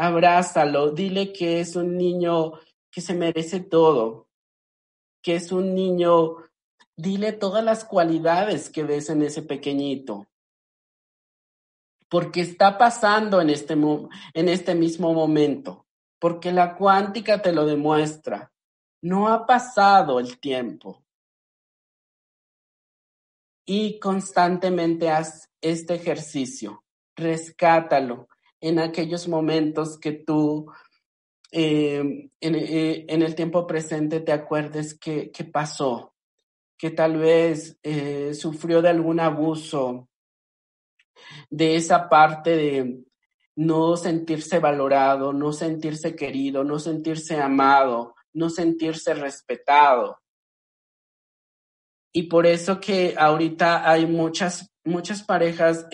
abrázalo, 0.00 0.92
dile 0.92 1.30
que 1.30 1.60
es 1.60 1.76
un 1.76 1.98
niño 1.98 2.52
que 2.90 3.02
se 3.02 3.12
merece 3.12 3.60
todo, 3.60 4.29
que 5.22 5.36
es 5.36 5.52
un 5.52 5.74
niño, 5.74 6.36
dile 6.96 7.32
todas 7.32 7.64
las 7.64 7.84
cualidades 7.84 8.70
que 8.70 8.82
ves 8.82 9.10
en 9.10 9.22
ese 9.22 9.42
pequeñito. 9.42 10.26
Porque 12.08 12.40
está 12.40 12.76
pasando 12.76 13.40
en 13.40 13.50
este, 13.50 13.74
en 13.74 14.48
este 14.48 14.74
mismo 14.74 15.12
momento, 15.12 15.86
porque 16.18 16.52
la 16.52 16.76
cuántica 16.76 17.40
te 17.40 17.52
lo 17.52 17.66
demuestra. 17.66 18.52
No 19.02 19.28
ha 19.28 19.46
pasado 19.46 20.18
el 20.18 20.38
tiempo. 20.40 21.02
Y 23.64 24.00
constantemente 24.00 25.08
haz 25.10 25.48
este 25.60 25.94
ejercicio, 25.94 26.84
rescátalo, 27.14 28.28
en 28.60 28.78
aquellos 28.78 29.28
momentos 29.28 29.98
que 29.98 30.12
tú 30.12 30.70
eh, 31.52 32.30
eh, 32.40 33.06
en, 33.08 33.22
el 33.22 33.34
tiempo 33.34 33.66
presente 33.66 34.20
te 34.20 34.32
acuerdes 34.32 34.98
que, 34.98 35.32
pasó, 35.52 36.14
que 36.78 36.90
tal 36.90 37.18
vez 37.18 37.78
eh, 37.82 38.34
sufrió 38.34 38.80
de 38.82 38.90
algún 38.90 39.18
abuso, 39.18 40.08
de 41.50 41.76
esa 41.76 42.08
parte 42.08 42.56
de 42.56 43.04
no 43.56 43.96
sentirse 43.96 44.58
valorado, 44.58 45.32
no 45.32 45.52
sentirse 45.52 46.14
querido, 46.14 46.62
no 46.64 46.78
sentirse 46.78 47.36
amado, 47.40 48.14
no 48.32 48.48
sentirse 48.48 49.12
respetado. 49.14 50.18
Y 52.12 52.24
por 52.24 52.46
eso 52.46 52.80
que 52.80 53.14
ahorita 53.18 53.88
hay 53.88 54.06
muchas, 54.06 54.70
muchas 54.84 55.22
parejas 55.22 55.86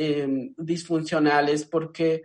disfuncionales 0.57 1.67
porque 1.67 2.23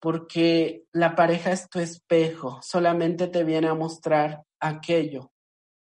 porque 0.00 0.84
la 0.92 1.14
pareja 1.14 1.52
es 1.52 1.68
tu 1.68 1.80
espejo, 1.80 2.60
solamente 2.62 3.26
te 3.26 3.44
viene 3.44 3.68
a 3.68 3.74
mostrar 3.74 4.42
aquello 4.60 5.32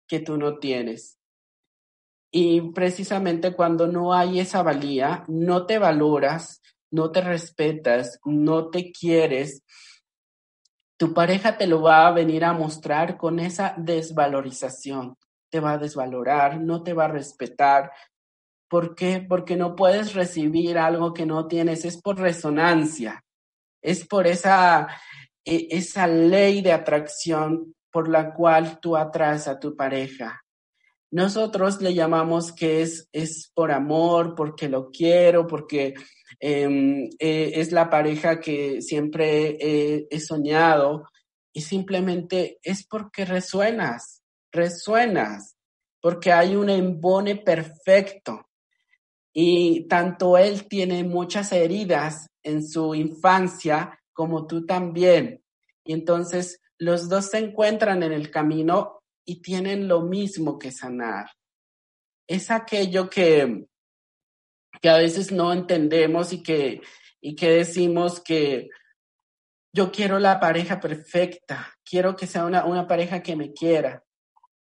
que 0.08 0.20
tú 0.20 0.38
no 0.38 0.58
tienes. 0.58 1.18
Y 2.32 2.62
precisamente 2.72 3.54
cuando 3.54 3.88
no 3.88 4.14
hay 4.14 4.40
esa 4.40 4.64
valía, 4.64 5.24
no 5.28 5.66
te 5.66 5.80
valoras, 5.80 6.62
no 6.92 7.12
te 7.12 7.22
respetas, 7.22 8.20
no 8.26 8.70
te 8.70 8.92
quieres, 8.92 9.64
tu 10.98 11.14
pareja 11.14 11.58
te 11.58 11.68
lo 11.68 11.82
va 11.82 12.08
a 12.08 12.12
venir 12.12 12.44
a 12.44 12.54
mostrar 12.54 13.18
con 13.18 13.40
esa 13.40 13.76
desvalorización. 13.78 15.16
Te 15.50 15.60
va 15.60 15.74
a 15.74 15.78
desvalorar, 15.78 16.60
no 16.60 16.84
te 16.84 16.94
va 16.94 17.06
a 17.06 17.10
respetar. 17.10 17.92
¿Por 18.68 18.96
qué? 18.96 19.24
Porque 19.28 19.56
no 19.56 19.76
puedes 19.76 20.14
recibir 20.14 20.78
algo 20.78 21.14
que 21.14 21.26
no 21.26 21.48
tienes, 21.48 21.86
es 21.86 22.02
por 22.02 22.20
resonancia. 22.20 23.24
Es 23.88 24.06
por 24.06 24.28
esa, 24.28 24.88
e, 25.46 25.68
esa 25.72 26.08
ley 26.08 26.62
de 26.62 26.74
atracción 26.74 27.74
por 27.90 28.10
la 28.10 28.34
cual 28.34 28.80
tú 28.82 28.98
atraes 28.98 29.48
a 29.48 29.60
tu 29.60 29.78
pareja. 29.78 30.42
Nosotros 31.10 31.82
le 31.82 31.94
llamamos 31.94 32.52
que 32.52 32.82
es, 32.82 33.08
es 33.14 33.50
por 33.56 33.72
amor, 33.72 34.36
porque 34.36 34.68
lo 34.68 34.92
quiero, 34.92 35.48
porque 35.48 35.94
em, 36.42 37.08
e, 37.18 37.52
es 37.56 37.72
la 37.72 37.90
pareja 37.90 38.42
que 38.42 38.82
siempre 38.82 39.58
he, 40.12 40.20
soñado 40.20 41.06
y 41.54 41.62
simplemente 41.62 42.60
es 42.62 42.86
porque 42.86 43.24
resuenas, 43.24 44.22
resuenas, 44.52 45.56
porque 46.02 46.34
hay 46.34 46.58
un 46.58 46.70
embone 46.70 47.38
perfecto. 47.38 48.50
Y 49.34 49.88
tanto 49.88 50.38
él 50.38 50.68
tiene 50.68 51.06
muchas 51.06 51.54
heridas 51.54 52.28
en 52.48 52.68
su 52.68 52.96
infancia 52.96 54.00
como 54.14 54.48
tú 54.48 54.66
también. 54.66 55.44
Y 55.84 55.94
entonces 55.94 56.62
los 56.78 57.10
dos 57.10 57.26
se 57.26 57.40
encuentran 57.40 58.04
en 58.04 58.14
el 58.14 58.32
camino 58.32 59.02
y 59.26 59.42
tienen 59.42 59.88
lo 59.88 60.02
mismo 60.02 60.58
que 60.58 60.72
sanar. 60.72 61.30
Es 62.28 62.50
aquello 62.50 63.10
que, 63.10 63.68
que 64.82 64.90
a 64.90 64.98
veces 64.98 65.32
no 65.32 65.52
entendemos 65.52 66.34
y 66.34 66.42
que, 66.42 66.82
y 67.22 67.36
que 67.36 67.50
decimos 67.52 68.22
que 68.22 68.70
yo 69.74 69.92
quiero 69.92 70.18
la 70.20 70.40
pareja 70.40 70.80
perfecta, 70.80 71.74
quiero 71.84 72.16
que 72.16 72.28
sea 72.28 72.46
una, 72.46 72.66
una 72.66 72.88
pareja 72.88 73.22
que 73.22 73.36
me 73.36 73.54
quiera, 73.54 74.04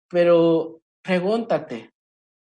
pero 0.09 0.83
pregúntate, 1.03 1.93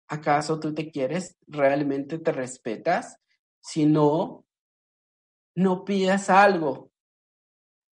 ¿acaso 0.08 0.60
tú 0.60 0.74
te 0.74 0.90
quieres? 0.90 1.36
¿Realmente 1.46 2.18
te 2.18 2.32
respetas? 2.32 3.16
Si 3.60 3.86
no, 3.86 4.44
no 5.54 5.84
pidas 5.84 6.30
algo 6.30 6.90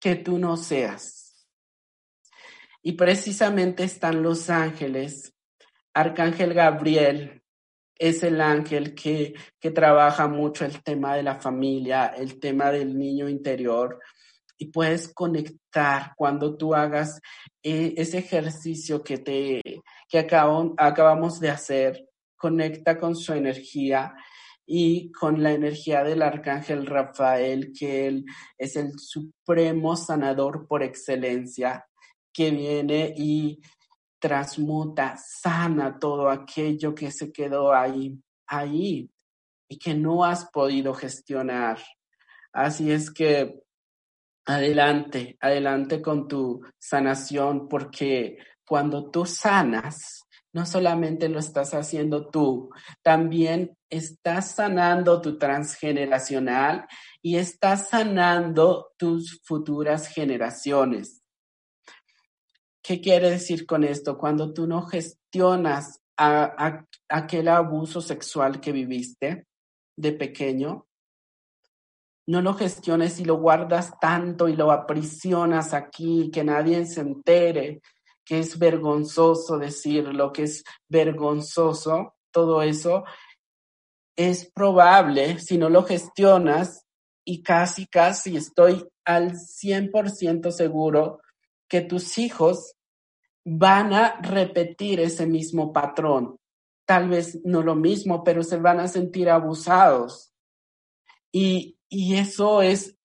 que 0.01 0.17
tú 0.17 0.39
no 0.39 0.57
seas. 0.57 1.47
Y 2.83 2.93
precisamente 2.93 3.85
están 3.85 4.23
los 4.23 4.49
ángeles. 4.49 5.35
Arcángel 5.93 6.55
Gabriel 6.55 7.43
es 7.97 8.23
el 8.23 8.41
ángel 8.41 8.95
que, 8.95 9.35
que 9.61 9.71
trabaja 9.71 10.27
mucho 10.27 10.65
el 10.65 10.83
tema 10.83 11.15
de 11.15 11.23
la 11.23 11.39
familia, 11.39 12.07
el 12.07 12.41
tema 12.41 12.71
del 12.73 12.97
niño 12.99 13.29
interior. 13.29 14.01
Y 14.57 14.67
puedes 14.67 15.13
conectar 15.13 16.13
cuando 16.17 16.57
tú 16.57 16.75
hagas 16.75 17.21
eh, 17.63 17.95
ese 17.97 18.19
ejercicio 18.19 19.03
que, 19.03 19.19
te, 19.19 19.61
que 20.09 20.19
acabamos 20.19 21.41
de 21.41 21.51
hacer. 21.51 22.07
Conecta 22.37 22.99
con 22.99 23.15
su 23.15 23.35
energía 23.35 24.15
y 24.73 25.11
con 25.11 25.43
la 25.43 25.51
energía 25.51 26.05
del 26.05 26.23
arcángel 26.23 26.87
Rafael, 26.87 27.73
que 27.77 28.07
él 28.07 28.25
es 28.57 28.77
el 28.77 28.93
supremo 29.01 29.97
sanador 29.97 30.69
por 30.69 30.85
excelencia, 30.85 31.89
que 32.33 32.53
viene 32.53 33.13
y 33.17 33.61
transmuta, 34.21 35.17
sana 35.17 35.99
todo 35.99 36.31
aquello 36.31 36.95
que 36.95 37.11
se 37.11 37.33
quedó 37.33 37.75
ahí, 37.75 38.17
ahí 38.47 39.11
y 39.69 39.77
que 39.77 39.93
no 39.93 40.25
has 40.25 40.49
podido 40.53 40.95
gestionar. 40.95 41.81
Así 42.53 42.93
es 42.93 43.11
que 43.11 43.65
adelante, 44.47 45.37
adelante 45.41 46.01
con 46.01 46.29
tu 46.29 46.65
sanación, 46.79 47.69
porque 47.69 48.39
cuando 48.65 49.11
tú 49.11 49.27
sanas, 49.27 50.23
no 50.53 50.67
solamente 50.67 51.29
lo 51.29 51.39
estás 51.39 51.75
haciendo 51.75 52.29
tú, 52.29 52.71
también 53.03 53.77
estás 53.89 54.53
sanando 54.55 55.21
tu 55.21 55.39
transgeneracional 55.39 56.87
y 57.23 57.37
estás 57.37 57.89
sanando 57.89 58.93
tus 58.97 59.41
futuras 59.45 60.09
generaciones. 60.09 61.23
¿Qué 62.83 63.01
quiere 63.01 63.31
decir 63.31 63.67
con 63.67 63.85
esto? 63.85 64.19
Cuando 64.19 64.53
tú 64.53 64.67
no 64.67 64.83
gestionas 64.83 66.01
aquel 66.17 67.49
abuso 67.49 68.01
sexual 68.01 68.61
que 68.61 68.73
viviste 68.73 69.47
de 69.97 70.13
pequeño, 70.13 70.87
no 72.27 72.43
lo 72.43 72.55
gestiones 72.55 73.19
y 73.19 73.25
lo 73.25 73.37
guardas 73.37 73.99
tanto 74.01 74.49
y 74.49 74.55
lo 74.55 74.71
aprisionas 74.71 75.75
aquí, 75.75 76.31
que 76.33 76.45
nadie 76.45 76.85
se 76.87 77.01
entere, 77.01 77.81
que 78.31 78.39
es 78.39 78.61
vergonzoso 78.61 79.59
decirlo, 79.59 80.33
que 80.33 80.45
es 80.45 80.63
vergonzoso, 80.89 82.15
todo 82.31 82.63
eso, 82.63 83.03
es 84.15 84.49
probable, 84.53 85.41
si 85.41 85.59
no 85.59 85.69
lo 85.69 85.83
gestionas, 85.83 86.87
y 87.25 87.43
casi, 87.43 87.89
casi 87.89 88.37
estoy 88.37 88.87
al 89.05 89.33
100% 89.33 90.53
seguro 90.53 91.19
que 91.69 91.81
tus 91.81 92.19
hijos 92.19 92.77
van 93.45 93.93
a 93.95 94.21
repetir 94.21 95.01
ese 95.01 95.27
mismo 95.27 95.73
patrón. 95.73 96.37
Tal 96.87 97.09
vez 97.09 97.41
no 97.45 97.65
lo 97.65 97.75
mismo, 97.75 98.23
pero 98.23 98.45
se 98.45 98.59
van 98.59 98.79
a 98.79 98.87
sentir 98.87 99.29
abusados. 99.29 100.33
Y, 101.33 101.77
y 101.89 102.15
eso 102.15 102.63
es 102.63 102.97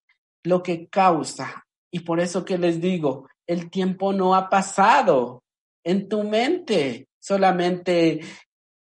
lo 0.44 0.62
que 0.62 0.88
causa. 0.88 1.65
Y 1.96 2.02
por 2.02 2.20
eso 2.20 2.44
que 2.44 2.58
les 2.58 2.82
digo, 2.82 3.30
el 3.48 3.70
tiempo 3.70 4.12
no 4.12 4.36
ha 4.36 4.50
pasado 4.50 5.46
en 5.82 6.10
tu 6.10 6.24
mente. 6.26 7.08
Solamente 7.22 8.20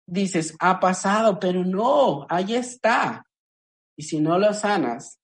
dices, 0.06 0.56
ha 0.60 0.80
pasado, 0.80 1.40
pero 1.40 1.66
no, 1.66 2.28
ahí 2.30 2.54
está. 2.54 3.26
Y 3.98 4.04
si 4.04 4.20
no 4.20 4.38
lo 4.38 4.54
sanas, 4.54 5.18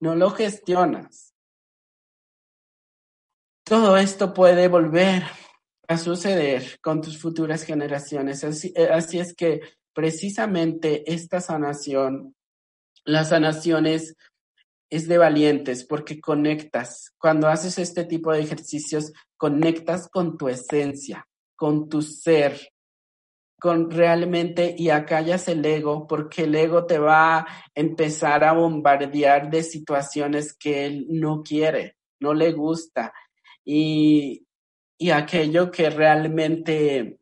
no 0.00 0.14
lo 0.14 0.30
gestionas, 0.30 1.34
todo 3.62 3.98
esto 3.98 4.32
puede 4.32 4.68
volver 4.68 5.24
a 5.88 5.98
suceder 5.98 6.80
con 6.80 7.02
tus 7.02 7.20
futuras 7.20 7.62
generaciones. 7.62 8.42
Así, 8.42 8.72
eh, 8.74 8.88
así 8.90 9.18
es 9.18 9.34
que 9.34 9.60
precisamente 9.92 11.12
esta 11.12 11.42
sanación, 11.42 12.34
la 13.04 13.26
sanación 13.26 13.84
es, 14.92 15.08
de 15.08 15.18
valientes 15.18 15.84
porque 15.84 16.20
conectas. 16.20 17.12
Cuando 17.18 17.48
haces 17.48 17.78
este 17.78 18.04
tipo 18.04 18.32
de 18.32 18.40
ejercicios, 18.40 19.12
conectas 19.36 20.08
con 20.08 20.36
tu 20.36 20.48
esencia, 20.48 21.26
con 21.56 21.88
tu 21.88 22.02
ser, 22.02 22.72
con 23.60 23.90
realmente 23.90 24.74
y 24.76 24.90
acallas 24.90 25.48
el 25.48 25.64
ego, 25.64 26.06
porque 26.06 26.44
el 26.44 26.54
ego 26.54 26.84
te 26.84 26.98
va 26.98 27.38
a 27.38 27.46
empezar 27.74 28.44
a 28.44 28.52
bombardear 28.52 29.50
de 29.50 29.62
situaciones 29.62 30.52
que 30.52 30.86
él 30.86 31.06
no 31.08 31.42
quiere, 31.42 31.96
no 32.20 32.34
le 32.34 32.52
gusta. 32.52 33.12
Y, 33.64 34.46
y 34.98 35.10
aquello 35.10 35.70
que 35.70 35.90
realmente 35.90 37.18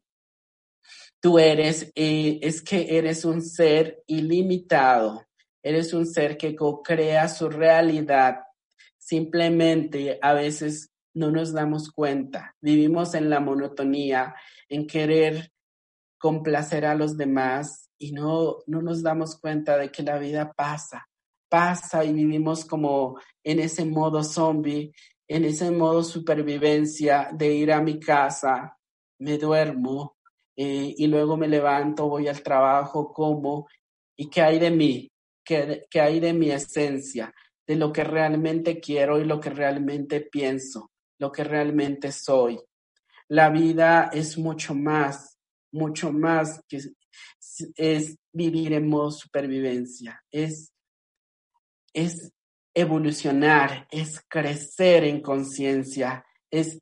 tú 1.21 1.39
eres, 1.39 1.93
eh, 1.95 2.39
es 2.43 2.63
que 2.63 2.97
eres 2.97 3.25
un 3.25 3.43
ser 3.43 4.03
ilimitado, 4.07 5.27
eres 5.63 5.93
un 5.93 6.07
ser 6.07 6.37
que 6.37 6.55
co-crea 6.55 7.29
su 7.29 7.49
realidad. 7.49 8.41
Simplemente 8.99 10.19
a 10.23 10.33
veces 10.35 10.91
no 11.15 11.31
nos 11.31 11.53
damos 11.53 11.91
cuenta, 11.91 12.55
vivimos 12.61 13.15
en 13.15 13.31
la 13.31 13.41
monotonía, 13.41 14.35
en 14.69 14.87
querer 14.87 15.51
complacer 16.19 16.85
a 16.85 16.95
los 16.95 17.17
demás 17.17 17.91
y 17.99 18.13
no, 18.13 18.59
no 18.67 18.83
nos 18.83 19.03
damos 19.03 19.39
cuenta 19.41 19.77
de 19.77 19.91
que 19.91 20.03
la 20.03 20.19
vida 20.19 20.53
pasa, 20.53 21.09
pasa 21.49 22.05
y 22.05 22.13
vivimos 22.13 22.65
como 22.65 23.19
en 23.43 23.59
ese 23.59 23.85
modo 23.85 24.23
zombie, 24.23 24.93
en 25.27 25.45
ese 25.45 25.71
modo 25.71 26.03
supervivencia 26.03 27.31
de 27.33 27.55
ir 27.55 27.73
a 27.73 27.81
mi 27.81 27.99
casa, 27.99 28.77
me 29.19 29.39
duermo 29.39 30.17
eh, 30.57 30.95
y 30.97 31.07
luego 31.07 31.37
me 31.37 31.49
levanto, 31.49 32.09
voy 32.09 32.29
al 32.29 32.43
trabajo, 32.43 33.13
como, 33.13 33.69
y 34.17 34.29
qué 34.29 34.43
hay 34.43 34.59
de 34.59 34.71
mí, 34.71 35.11
qué 35.91 36.01
hay 36.01 36.21
de 36.21 36.33
mi 36.33 36.51
esencia, 36.51 37.35
de 37.67 37.77
lo 37.77 37.93
que 37.93 38.05
realmente 38.05 38.81
quiero 38.81 39.19
y 39.21 39.25
lo 39.25 39.41
que 39.41 39.51
realmente 39.51 40.21
pienso, 40.21 40.91
lo 41.19 41.31
que 41.31 41.45
realmente 41.45 42.13
soy. 42.13 42.61
La 43.29 43.51
vida 43.51 44.11
es 44.13 44.39
mucho 44.39 44.75
más 44.75 45.41
mucho 45.73 46.13
más 46.13 46.63
que 46.69 46.81
es 47.77 48.17
vivir 48.33 48.73
en 48.73 48.89
modo 48.89 49.11
supervivencia, 49.11 50.23
es, 50.31 50.73
es 51.93 52.33
evolucionar, 52.75 53.87
es 53.91 54.21
crecer 54.29 55.05
en 55.05 55.21
conciencia, 55.21 56.25
es 56.51 56.79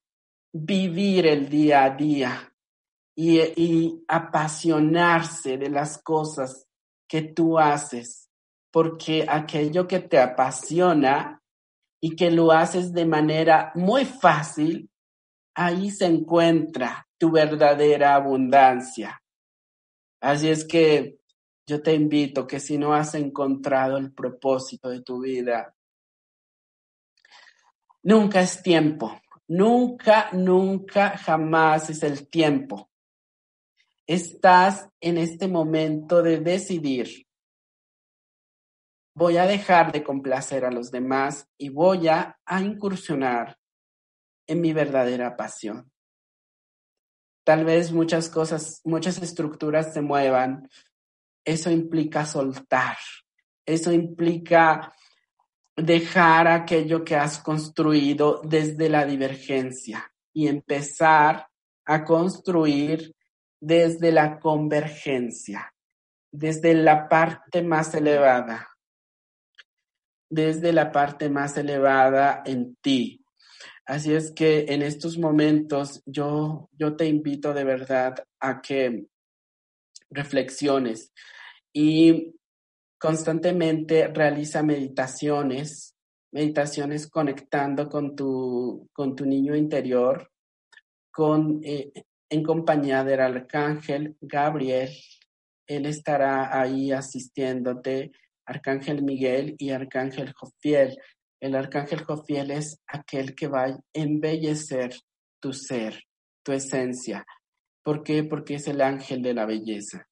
vivir 0.52 1.26
el 1.26 1.48
día 1.48 1.84
a 1.84 1.90
día 1.90 2.54
y 3.16 4.04
apasionarse 4.06 5.58
de 5.58 5.70
las 5.70 6.00
cosas 6.02 6.66
que 7.08 7.22
tú 7.22 7.58
haces, 7.58 8.27
porque 8.70 9.26
aquello 9.28 9.86
que 9.86 10.00
te 10.00 10.18
apasiona 10.18 11.42
y 12.00 12.14
que 12.14 12.30
lo 12.30 12.52
haces 12.52 12.92
de 12.92 13.06
manera 13.06 13.72
muy 13.74 14.04
fácil, 14.04 14.90
ahí 15.54 15.90
se 15.90 16.06
encuentra 16.06 17.08
tu 17.18 17.30
verdadera 17.30 18.14
abundancia. 18.14 19.20
Así 20.20 20.48
es 20.48 20.64
que 20.64 21.18
yo 21.66 21.82
te 21.82 21.94
invito 21.94 22.46
que 22.46 22.60
si 22.60 22.78
no 22.78 22.94
has 22.94 23.14
encontrado 23.14 23.98
el 23.98 24.12
propósito 24.12 24.88
de 24.88 25.02
tu 25.02 25.20
vida, 25.20 25.74
nunca 28.02 28.40
es 28.40 28.62
tiempo, 28.62 29.20
nunca, 29.48 30.30
nunca, 30.32 31.16
jamás 31.18 31.90
es 31.90 32.02
el 32.02 32.28
tiempo. 32.28 32.88
Estás 34.06 34.88
en 35.00 35.18
este 35.18 35.46
momento 35.46 36.22
de 36.22 36.40
decidir. 36.40 37.27
Voy 39.18 39.36
a 39.36 39.46
dejar 39.46 39.90
de 39.90 40.04
complacer 40.04 40.64
a 40.64 40.70
los 40.70 40.92
demás 40.92 41.48
y 41.58 41.70
voy 41.70 42.06
a, 42.06 42.38
a 42.46 42.62
incursionar 42.62 43.58
en 44.46 44.60
mi 44.60 44.72
verdadera 44.72 45.36
pasión. 45.36 45.90
Tal 47.42 47.64
vez 47.64 47.90
muchas 47.90 48.28
cosas, 48.28 48.80
muchas 48.84 49.20
estructuras 49.20 49.92
se 49.92 50.02
muevan. 50.02 50.70
Eso 51.44 51.68
implica 51.68 52.24
soltar, 52.26 52.96
eso 53.66 53.90
implica 53.90 54.94
dejar 55.74 56.46
aquello 56.46 57.04
que 57.04 57.16
has 57.16 57.40
construido 57.40 58.40
desde 58.44 58.88
la 58.88 59.04
divergencia 59.04 60.12
y 60.32 60.46
empezar 60.46 61.48
a 61.86 62.04
construir 62.04 63.16
desde 63.58 64.12
la 64.12 64.38
convergencia, 64.38 65.74
desde 66.30 66.72
la 66.74 67.08
parte 67.08 67.62
más 67.62 67.92
elevada, 67.94 68.68
desde 70.30 70.72
la 70.72 70.92
parte 70.92 71.28
más 71.30 71.56
elevada 71.56 72.42
en 72.44 72.76
ti, 72.76 73.24
Así 73.88 74.12
es 74.12 74.32
que 74.32 74.66
en 74.68 74.82
estos 74.82 75.16
momentos 75.16 76.02
yo, 76.04 76.68
yo 76.74 76.94
te 76.94 77.06
invito 77.06 77.54
de 77.54 77.64
verdad 77.64 78.22
a 78.38 78.60
que 78.60 79.06
reflexiones 80.10 81.10
y 81.72 82.34
constantemente 82.98 84.08
realiza 84.08 84.62
meditaciones, 84.62 85.96
meditaciones 86.32 87.08
conectando 87.08 87.88
con 87.88 88.14
tu, 88.14 88.90
con 88.92 89.16
tu 89.16 89.24
niño 89.24 89.56
interior, 89.56 90.30
con, 91.10 91.60
eh, 91.64 91.90
en 92.28 92.42
compañía 92.42 93.04
del 93.04 93.20
arcángel 93.20 94.18
Gabriel. 94.20 94.90
Él 95.66 95.86
estará 95.86 96.60
ahí 96.60 96.92
asistiéndote, 96.92 98.12
Arcángel 98.48 99.02
Miguel 99.02 99.54
y 99.58 99.70
Arcángel 99.70 100.32
Jofiel 100.32 100.98
el 101.40 101.54
arcángel 101.54 102.04
Jofiel 102.04 102.50
es 102.50 102.80
aquel 102.86 103.34
que 103.34 103.46
va 103.46 103.64
a 103.66 103.78
embellecer 103.92 104.92
tu 105.40 105.52
ser, 105.52 106.02
tu 106.42 106.52
esencia. 106.52 107.24
¿Por 107.84 108.02
qué? 108.02 108.24
Porque 108.24 108.54
es 108.56 108.66
el 108.66 108.80
ángel 108.80 109.22
de 109.22 109.34
la 109.34 109.46
belleza. 109.46 110.08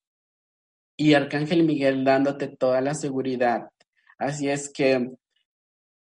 Y 0.97 1.15
arcángel 1.15 1.65
Miguel 1.65 2.05
dándote 2.05 2.49
toda 2.49 2.81
la 2.81 2.95
seguridad. 2.95 3.71
Así 4.19 4.49
es 4.49 4.71
que 4.73 5.11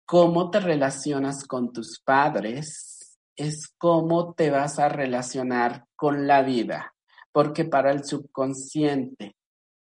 cómo 0.05 0.51
te 0.51 0.61
relacionas 0.61 1.45
con 1.47 1.73
tus 1.73 2.01
padres 2.05 3.17
es 3.37 3.73
cómo 3.79 4.35
te 4.35 4.51
vas 4.51 4.79
a 4.79 4.89
relacionar 4.89 5.87
con 5.95 6.27
la 6.27 6.43
vida. 6.43 6.95
Porque 7.31 7.65
para 7.65 7.93
el 7.93 8.05
subconsciente, 8.05 9.37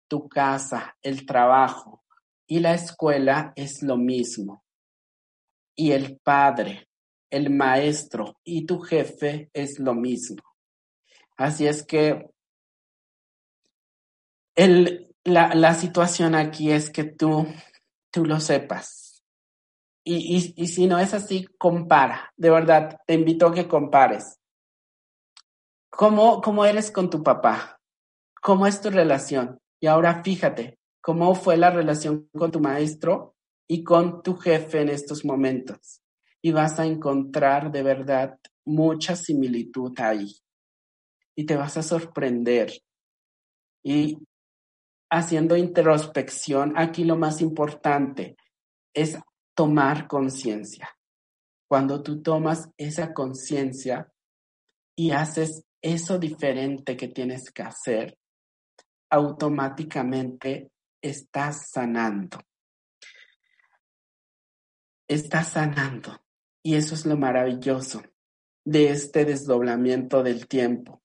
tu 0.06 0.28
casa, 0.28 0.96
el 1.02 1.24
trabajo 1.24 1.99
y 2.50 2.58
la 2.58 2.74
escuela 2.74 3.52
es 3.54 3.80
lo 3.80 3.96
mismo 3.96 4.64
y 5.76 5.92
el 5.92 6.18
padre, 6.18 6.88
el 7.30 7.48
maestro 7.48 8.40
y 8.42 8.66
tu 8.66 8.80
jefe 8.80 9.50
es 9.52 9.78
lo 9.78 9.94
mismo. 9.94 10.42
Así 11.36 11.68
es 11.68 11.86
que 11.86 12.28
el, 14.56 15.14
la, 15.22 15.54
la, 15.54 15.74
situación 15.74 16.34
aquí 16.34 16.72
es 16.72 16.90
que 16.90 17.04
tú, 17.04 17.46
tú 18.10 18.26
lo 18.26 18.40
sepas. 18.40 19.22
Y, 20.02 20.36
y, 20.36 20.52
y 20.56 20.66
si 20.66 20.88
no 20.88 20.98
es 20.98 21.14
así, 21.14 21.46
compara. 21.56 22.32
De 22.36 22.50
verdad, 22.50 22.98
te 23.06 23.14
invito 23.14 23.46
a 23.46 23.54
que 23.54 23.68
compares. 23.68 24.40
¿Cómo, 25.88 26.40
¿Cómo 26.40 26.64
eres 26.64 26.90
con 26.90 27.10
tu 27.10 27.22
papá? 27.22 27.80
¿Cómo 28.42 28.66
es 28.66 28.80
tu 28.80 28.90
relación? 28.90 29.60
Y 29.78 29.86
ahora 29.86 30.24
fíjate, 30.24 30.80
¿cómo 31.00 31.34
fue 31.34 31.56
la 31.56 31.70
relación 31.70 32.28
con 32.32 32.50
tu 32.50 32.60
maestro 32.60 33.34
y 33.70 33.84
con 33.84 34.20
tu 34.24 34.34
jefe 34.34 34.80
en 34.80 34.88
estos 34.88 35.24
momentos. 35.24 36.02
Y 36.42 36.50
vas 36.50 36.80
a 36.80 36.86
encontrar 36.86 37.70
de 37.70 37.84
verdad 37.84 38.36
mucha 38.64 39.14
similitud 39.14 39.92
ahí. 40.00 40.26
Y 41.36 41.46
te 41.46 41.54
vas 41.54 41.76
a 41.76 41.84
sorprender. 41.84 42.72
Y 43.84 44.18
haciendo 45.08 45.56
introspección, 45.56 46.76
aquí 46.76 47.04
lo 47.04 47.16
más 47.16 47.40
importante 47.42 48.36
es 48.92 49.16
tomar 49.54 50.08
conciencia. 50.08 50.90
Cuando 51.68 52.02
tú 52.02 52.22
tomas 52.22 52.68
esa 52.76 53.14
conciencia 53.14 54.10
y 54.96 55.12
haces 55.12 55.62
eso 55.80 56.18
diferente 56.18 56.96
que 56.96 57.06
tienes 57.06 57.52
que 57.52 57.62
hacer, 57.62 58.18
automáticamente 59.10 60.72
estás 61.02 61.70
sanando 61.70 62.38
está 65.10 65.42
sanando. 65.42 66.22
Y 66.62 66.76
eso 66.76 66.94
es 66.94 67.04
lo 67.04 67.16
maravilloso. 67.16 68.02
de 68.62 68.90
este 68.90 69.24
desdoblamiento 69.24 70.22
del 70.22 70.46
tiempo. 70.46 71.02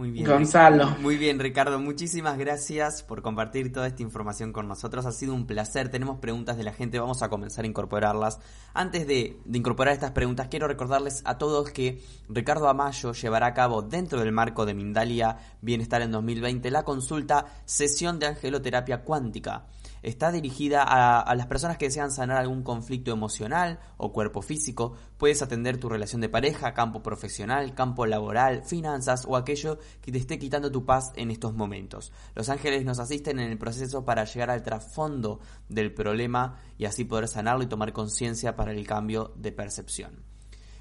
Muy 0.00 0.12
bien. 0.12 0.26
Gonzalo. 0.26 0.96
Muy 1.02 1.18
bien, 1.18 1.38
Ricardo. 1.38 1.78
Muchísimas 1.78 2.38
gracias 2.38 3.02
por 3.02 3.20
compartir 3.20 3.70
toda 3.70 3.86
esta 3.86 4.02
información 4.02 4.50
con 4.50 4.66
nosotros. 4.66 5.04
Ha 5.04 5.12
sido 5.12 5.34
un 5.34 5.46
placer. 5.46 5.90
Tenemos 5.90 6.20
preguntas 6.20 6.56
de 6.56 6.64
la 6.64 6.72
gente. 6.72 6.98
Vamos 6.98 7.22
a 7.22 7.28
comenzar 7.28 7.66
a 7.66 7.68
incorporarlas. 7.68 8.40
Antes 8.72 9.06
de, 9.06 9.36
incorporar 9.52 9.92
estas 9.92 10.12
preguntas, 10.12 10.48
quiero 10.48 10.68
recordarles 10.68 11.20
a 11.26 11.36
todos 11.36 11.70
que 11.70 12.02
Ricardo 12.30 12.70
Amayo 12.70 13.12
llevará 13.12 13.48
a 13.48 13.52
cabo, 13.52 13.82
dentro 13.82 14.20
del 14.20 14.32
marco 14.32 14.64
de 14.64 14.72
Mindalia 14.72 15.36
Bienestar 15.60 16.00
en 16.00 16.12
2020, 16.12 16.70
la 16.70 16.82
consulta 16.82 17.44
Sesión 17.66 18.18
de 18.18 18.28
Angeloterapia 18.28 19.02
Cuántica. 19.02 19.66
Está 20.02 20.32
dirigida 20.32 20.82
a, 20.82 21.34
las 21.34 21.46
personas 21.46 21.76
que 21.76 21.86
desean 21.86 22.10
sanar 22.10 22.38
algún 22.38 22.62
conflicto 22.62 23.12
emocional 23.12 23.80
o 23.96 24.12
cuerpo 24.12 24.42
físico. 24.42 24.94
Puedes 25.18 25.42
atender 25.42 25.78
tu 25.78 25.88
relación 25.88 26.20
de 26.20 26.28
pareja, 26.28 26.72
campo 26.72 27.02
profesional, 27.02 27.74
campo 27.74 28.06
laboral, 28.06 28.62
finanzas 28.64 29.24
o 29.26 29.36
aquello 29.36 29.78
que 30.00 30.12
te 30.12 30.18
esté 30.18 30.38
quitando 30.38 30.70
tu 30.70 30.84
paz 30.84 31.12
en 31.16 31.30
estos 31.30 31.54
momentos. 31.54 32.12
Los 32.34 32.48
ángeles 32.48 32.84
nos 32.84 32.98
asisten 32.98 33.38
en 33.38 33.50
el 33.50 33.58
proceso 33.58 34.04
para 34.04 34.24
llegar 34.24 34.50
al 34.50 34.62
trasfondo 34.62 35.40
del 35.68 35.92
problema 35.92 36.58
y 36.78 36.86
así 36.86 37.04
poder 37.04 37.28
sanarlo 37.28 37.62
y 37.62 37.68
tomar 37.68 37.92
conciencia 37.92 38.56
para 38.56 38.72
el 38.72 38.86
cambio 38.86 39.32
de 39.36 39.52
percepción. 39.52 40.29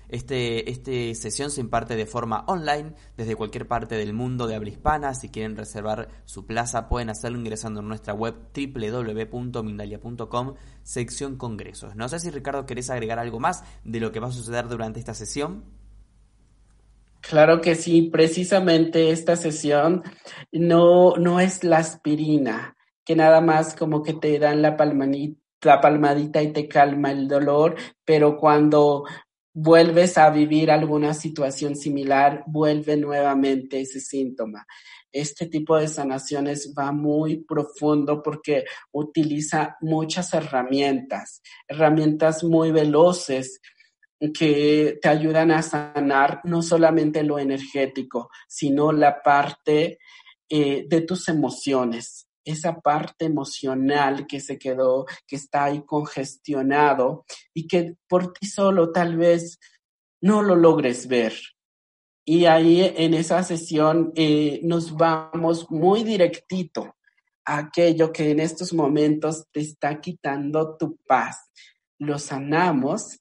Este, 0.09 0.71
este 0.71 1.13
sesión 1.13 1.51
se 1.51 1.61
imparte 1.61 1.95
de 1.95 2.07
forma 2.07 2.43
online 2.47 2.93
desde 3.15 3.35
cualquier 3.35 3.67
parte 3.67 3.95
del 3.95 4.13
mundo 4.13 4.47
de 4.47 4.55
habla 4.55 4.69
hispana. 4.69 5.13
Si 5.13 5.29
quieren 5.29 5.55
reservar 5.55 6.09
su 6.25 6.45
plaza 6.45 6.89
pueden 6.89 7.09
hacerlo 7.09 7.37
ingresando 7.37 7.81
en 7.81 7.87
nuestra 7.87 8.13
web 8.13 8.35
www.mindalia.com 8.53 10.55
sección 10.83 11.37
congresos. 11.37 11.95
No 11.95 12.09
sé 12.09 12.19
si 12.19 12.31
Ricardo 12.31 12.65
querés 12.65 12.89
agregar 12.89 13.19
algo 13.19 13.39
más 13.39 13.63
de 13.83 13.99
lo 13.99 14.11
que 14.11 14.19
va 14.19 14.29
a 14.29 14.31
suceder 14.31 14.67
durante 14.67 14.99
esta 14.99 15.13
sesión. 15.13 15.63
Claro 17.21 17.61
que 17.61 17.75
sí, 17.75 18.09
precisamente 18.11 19.11
esta 19.11 19.35
sesión 19.35 20.03
no, 20.51 21.15
no 21.17 21.39
es 21.39 21.63
la 21.63 21.77
aspirina, 21.77 22.75
que 23.03 23.15
nada 23.15 23.41
más 23.41 23.75
como 23.75 24.01
que 24.01 24.13
te 24.13 24.39
dan 24.39 24.61
la 24.61 24.77
la 25.61 25.81
palmadita 25.81 26.41
y 26.41 26.53
te 26.53 26.67
calma 26.67 27.11
el 27.11 27.27
dolor, 27.27 27.75
pero 28.05 28.37
cuando 28.37 29.03
vuelves 29.53 30.17
a 30.17 30.29
vivir 30.29 30.71
alguna 30.71 31.13
situación 31.13 31.75
similar, 31.75 32.43
vuelve 32.47 32.97
nuevamente 32.97 33.81
ese 33.81 33.99
síntoma. 33.99 34.65
Este 35.11 35.47
tipo 35.47 35.75
de 35.77 35.87
sanaciones 35.87 36.73
va 36.77 36.91
muy 36.91 37.43
profundo 37.43 38.21
porque 38.21 38.65
utiliza 38.91 39.75
muchas 39.81 40.33
herramientas, 40.33 41.41
herramientas 41.67 42.43
muy 42.43 42.71
veloces 42.71 43.59
que 44.33 44.99
te 45.01 45.09
ayudan 45.09 45.51
a 45.51 45.61
sanar 45.61 46.41
no 46.43 46.61
solamente 46.61 47.23
lo 47.23 47.39
energético, 47.39 48.29
sino 48.47 48.91
la 48.91 49.21
parte 49.21 49.97
eh, 50.49 50.85
de 50.87 51.01
tus 51.01 51.27
emociones 51.29 52.28
esa 52.49 52.79
parte 52.79 53.25
emocional 53.25 54.27
que 54.27 54.39
se 54.39 54.57
quedó, 54.57 55.05
que 55.27 55.35
está 55.35 55.65
ahí 55.65 55.83
congestionado 55.85 57.25
y 57.53 57.67
que 57.67 57.95
por 58.07 58.33
ti 58.33 58.47
solo 58.47 58.91
tal 58.91 59.17
vez 59.17 59.59
no 60.21 60.41
lo 60.41 60.55
logres 60.55 61.07
ver. 61.07 61.33
Y 62.25 62.45
ahí 62.45 62.81
en 62.95 63.13
esa 63.13 63.41
sesión 63.43 64.11
eh, 64.15 64.59
nos 64.63 64.95
vamos 64.95 65.69
muy 65.71 66.03
directito 66.03 66.95
a 67.45 67.57
aquello 67.57 68.11
que 68.11 68.29
en 68.29 68.39
estos 68.39 68.73
momentos 68.73 69.47
te 69.51 69.61
está 69.61 69.99
quitando 69.99 70.77
tu 70.77 70.97
paz. 71.07 71.49
Lo 71.97 72.19
sanamos 72.19 73.19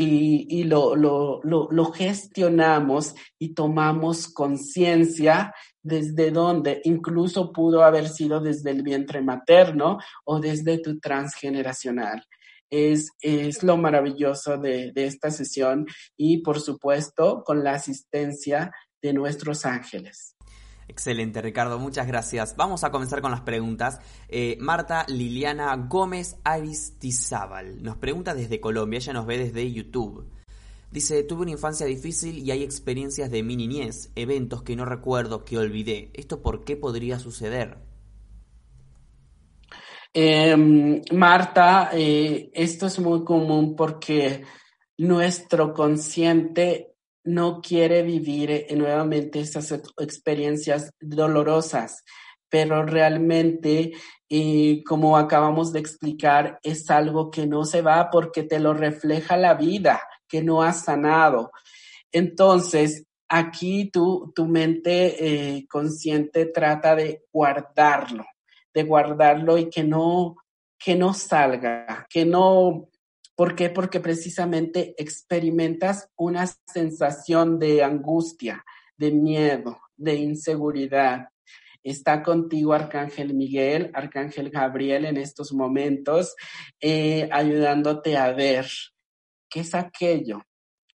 y, 0.00 0.64
lo, 0.64 0.94
lo, 0.94 1.92
gestionamos 1.92 3.14
y 3.38 3.54
tomamos 3.54 4.28
conciencia 4.28 5.52
desde 5.82 6.30
donde 6.30 6.80
incluso 6.84 7.52
pudo 7.52 7.82
haber 7.82 8.08
sido 8.08 8.40
desde 8.40 8.70
el 8.70 8.82
vientre 8.82 9.22
materno 9.22 9.98
o 10.24 10.38
desde 10.38 10.78
tu 10.78 11.00
transgeneracional. 11.00 12.24
Es, 12.70 13.10
es 13.20 13.62
lo 13.62 13.76
maravilloso 13.76 14.58
de 14.58 14.92
esta 14.94 15.30
sesión 15.30 15.86
y 16.16 16.42
por 16.42 16.60
supuesto 16.60 17.42
con 17.44 17.64
la 17.64 17.72
asistencia 17.72 18.70
de 19.02 19.12
nuestros 19.12 19.64
ángeles. 19.64 20.37
Excelente, 20.88 21.42
Ricardo, 21.42 21.78
muchas 21.78 22.06
gracias. 22.06 22.56
Vamos 22.56 22.82
a 22.82 22.90
comenzar 22.90 23.20
con 23.20 23.30
las 23.30 23.42
preguntas. 23.42 24.00
Eh, 24.28 24.56
Marta 24.58 25.04
Liliana 25.06 25.76
Gómez 25.76 26.36
Aristizábal 26.44 27.82
nos 27.82 27.98
pregunta 27.98 28.34
desde 28.34 28.60
Colombia, 28.60 28.96
ella 28.96 29.12
nos 29.12 29.26
ve 29.26 29.38
desde 29.38 29.70
YouTube. 29.70 30.26
Dice, 30.90 31.22
tuve 31.22 31.42
una 31.42 31.50
infancia 31.50 31.84
difícil 31.84 32.38
y 32.38 32.50
hay 32.50 32.62
experiencias 32.62 33.30
de 33.30 33.42
mi 33.42 33.56
niñez, 33.56 34.10
eventos 34.16 34.62
que 34.62 34.74
no 34.74 34.86
recuerdo, 34.86 35.44
que 35.44 35.58
olvidé. 35.58 36.10
¿Esto 36.14 36.40
por 36.40 36.64
qué 36.64 36.76
podría 36.76 37.18
suceder? 37.18 37.76
Em, 40.14 41.02
Marta, 41.12 41.90
eh, 41.92 42.50
esto 42.54 42.86
es 42.86 42.98
muy 42.98 43.22
común 43.24 43.76
porque 43.76 44.42
nuestro 44.96 45.74
consciente 45.74 46.87
no 47.28 47.60
quiere 47.60 48.02
vivir 48.02 48.50
eh, 48.50 48.66
nuevamente 48.74 49.40
esas 49.40 49.70
experiencias 49.98 50.90
dolorosas, 50.98 52.02
pero 52.48 52.84
realmente, 52.86 53.92
eh, 54.30 54.82
como 54.84 55.18
acabamos 55.18 55.72
de 55.72 55.80
explicar, 55.80 56.58
es 56.62 56.88
algo 56.90 57.30
que 57.30 57.46
no 57.46 57.66
se 57.66 57.82
va 57.82 58.08
porque 58.10 58.44
te 58.44 58.58
lo 58.58 58.72
refleja 58.72 59.36
la 59.36 59.54
vida 59.54 60.00
que 60.26 60.42
no 60.42 60.62
has 60.62 60.84
sanado. 60.84 61.50
Entonces, 62.10 63.04
aquí 63.28 63.90
tu, 63.90 64.32
tu 64.34 64.46
mente 64.46 65.56
eh, 65.58 65.66
consciente 65.68 66.46
trata 66.46 66.96
de 66.96 67.24
guardarlo, 67.30 68.24
de 68.72 68.82
guardarlo 68.84 69.58
y 69.58 69.68
que 69.68 69.84
no, 69.84 70.36
que 70.78 70.96
no 70.96 71.12
salga, 71.12 72.06
que 72.08 72.24
no, 72.24 72.88
¿por 73.38 73.54
qué? 73.54 73.70
Porque 73.70 74.00
precisamente 74.00 74.96
experimentas 74.98 76.10
una 76.16 76.44
sensación 76.66 77.60
de 77.60 77.84
angustia, 77.84 78.64
de 78.96 79.12
miedo, 79.12 79.78
de 79.96 80.16
inseguridad. 80.16 81.28
Está 81.84 82.24
contigo 82.24 82.72
Arcángel 82.72 83.34
Miguel, 83.34 83.92
Arcángel 83.94 84.50
Gabriel 84.50 85.04
en 85.04 85.18
estos 85.18 85.52
momentos, 85.52 86.34
eh, 86.80 87.28
ayudándote 87.30 88.16
a 88.16 88.32
ver, 88.32 88.66
¿Qué 89.48 89.60
es 89.60 89.74
aquello 89.74 90.42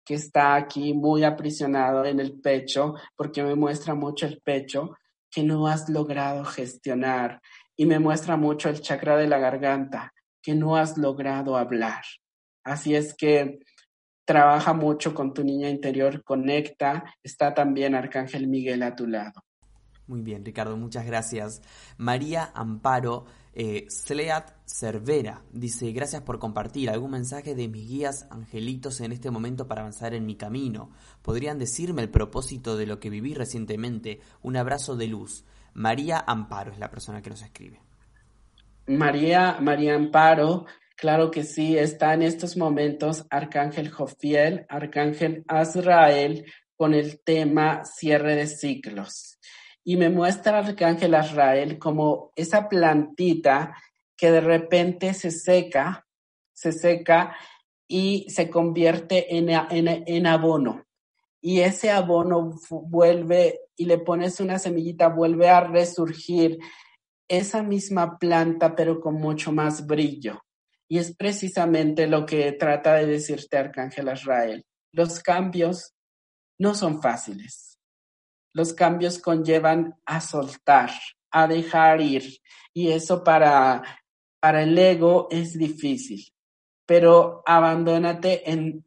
que 0.06 0.14
está 0.14 0.56
aquí 0.56 0.94
muy 0.94 1.24
aprisionado 1.24 2.06
en 2.06 2.20
el 2.20 2.40
pecho? 2.40 2.96
Porque 3.16 3.42
me 3.42 3.56
muestra 3.56 3.96
mucho 3.96 4.28
el 4.28 4.42
pecho 4.42 4.96
que 5.32 5.42
no 5.44 5.66
has 5.66 5.90
logrado 5.90 6.46
gestionar 6.46 7.42
y 7.76 7.88
me 7.88 7.98
muestra 7.98 8.38
mucho 8.38 8.70
el 8.70 8.82
chakra 8.82 9.18
de 9.18 9.28
la 9.28 9.40
garganta 9.40 10.14
que 10.40 10.54
no 10.54 10.76
has 10.76 10.98
logrado 11.00 11.58
hablar. 11.58 12.04
Así 12.64 12.96
es 12.96 13.14
que 13.14 13.60
trabaja 14.26 14.74
mucho 14.74 15.14
con 15.14 15.34
tu 15.34 15.44
niña 15.44 15.70
interior, 15.70 16.24
conecta, 16.24 17.04
está 17.22 17.54
también 17.54 17.96
Arcángel 17.96 18.48
Miguel 18.48 18.84
a 18.84 18.96
tu 18.96 19.08
lado. 19.08 19.44
Muy 20.08 20.22
bien, 20.22 20.44
Ricardo, 20.44 20.76
muchas 20.76 21.06
gracias. 21.06 21.62
María 21.98 22.52
Amparo 22.54 23.26
eh, 23.54 23.86
Sleat 23.90 24.52
Cervera 24.66 25.44
dice, 25.52 25.92
gracias 25.92 26.24
por 26.24 26.40
compartir 26.40 26.90
algún 26.90 27.12
mensaje 27.12 27.56
de 27.56 27.68
mis 27.68 27.88
guías 27.88 28.28
angelitos 28.30 29.00
en 29.00 29.12
este 29.14 29.32
momento 29.32 29.68
para 29.68 29.82
avanzar 29.82 30.14
en 30.14 30.26
mi 30.26 30.36
camino. 30.36 30.90
¿Podrían 31.22 31.58
decirme 31.58 32.02
el 32.02 32.10
propósito 32.10 32.76
de 32.76 32.86
lo 32.86 33.00
que 33.00 33.10
viví 33.10 33.34
recientemente? 33.34 34.20
Un 34.42 34.58
abrazo 34.58 34.96
de 34.98 35.08
luz. 35.08 35.46
María 35.74 36.24
Amparo 36.26 36.72
es 36.72 36.80
la 36.80 36.90
persona 36.90 37.22
que 37.22 37.30
nos 37.30 37.42
escribe. 37.42 37.80
María, 38.88 39.60
María 39.62 39.96
Amparo, 39.96 40.66
claro 40.96 41.32
que 41.32 41.44
sí, 41.44 41.78
está 41.78 42.14
en 42.14 42.22
estos 42.22 42.58
momentos 42.58 43.26
Arcángel 43.30 43.90
Jofiel, 43.90 44.66
Arcángel 44.70 45.44
Azrael 45.48 46.46
con 46.76 46.94
el 46.94 47.22
tema 47.24 47.84
cierre 47.86 48.36
de 48.36 48.48
ciclos 48.48 49.34
y 49.84 49.98
me 49.98 50.10
muestra 50.10 50.60
Arcángel 50.60 51.14
Azrael 51.16 51.78
como 51.78 52.32
esa 52.36 52.70
plantita 52.70 53.76
que 54.16 54.32
de 54.32 54.42
repente 54.42 55.14
se 55.14 55.32
seca, 55.32 56.06
se 56.54 56.72
seca 56.72 57.36
y 57.88 58.26
se 58.30 58.50
convierte 58.50 59.36
en, 59.38 59.50
en, 59.50 60.28
abono. 60.28 60.86
Y 61.42 61.60
ese 61.60 61.92
abono 61.92 62.54
vuelve 62.70 63.60
y 63.76 63.86
le 63.86 63.98
pones 63.98 64.40
una 64.40 64.60
semillita, 64.60 65.10
vuelve 65.10 65.50
a 65.50 65.62
resurgir 65.62 66.58
esa 67.28 67.62
misma 67.62 68.18
planta, 68.18 68.76
pero 68.76 69.02
con 69.02 69.16
mucho 69.16 69.52
más 69.52 69.86
brillo. 69.86 70.42
Y 70.94 71.00
es 71.00 71.16
precisamente 71.16 72.06
lo 72.06 72.26
que 72.26 72.52
trata 72.52 72.94
de 72.94 73.08
decirte 73.08 73.58
Arcángel 73.58 74.10
Azrael. 74.10 74.64
Los 74.92 75.20
cambios 75.22 75.94
no 76.60 76.76
son 76.76 77.02
fáciles 77.02 77.74
los 78.54 78.74
cambios 78.74 79.20
conllevan 79.20 79.96
a 80.06 80.22
soltar, 80.22 80.92
a 81.32 81.48
dejar 81.48 82.02
ir. 82.02 82.38
Y 82.74 82.92
eso 82.92 83.24
para, 83.24 83.84
para 84.40 84.64
el 84.64 84.78
ego 84.78 85.28
es 85.32 85.58
difícil. 85.58 86.30
pero 86.86 87.42
abandónate 87.46 88.52
en, 88.52 88.86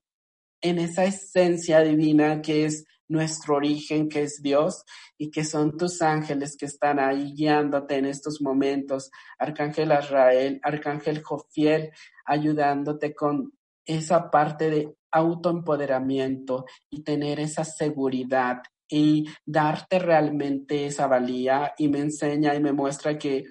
en 0.61 0.79
esa 0.79 1.07
esencia 1.07 1.81
divina 1.81 2.43
que 2.43 2.67
es 2.67 2.85
nuestro 3.09 3.57
origen, 3.57 4.09
que 4.09 4.23
es 4.23 4.43
Dios, 4.43 4.85
y 5.19 5.31
que 5.31 5.45
son 5.45 5.77
tus 5.77 6.03
ángeles 6.03 6.57
que 6.57 6.67
están 6.67 6.99
ahí 6.99 7.33
guiándote 7.35 7.97
en 7.97 8.07
estos 8.07 8.41
momentos. 8.41 9.11
Arcángel 9.39 9.93
Azrael, 9.93 10.61
Arcángel 10.63 11.23
Jofiel, 11.23 11.91
ayudándote 12.25 13.15
con 13.15 13.53
esa 13.85 14.31
parte 14.31 14.71
de 14.71 14.95
autoempoderamiento 15.13 16.67
y 16.91 17.03
tener 17.03 17.41
esa 17.41 17.65
seguridad 17.65 18.63
y 18.89 19.27
darte 19.45 19.99
realmente 19.99 20.87
esa 20.87 21.07
valía 21.07 21.73
y 21.79 21.89
me 21.89 22.01
enseña 22.01 22.55
y 22.55 22.61
me 22.61 22.73
muestra 22.73 23.19
que 23.19 23.45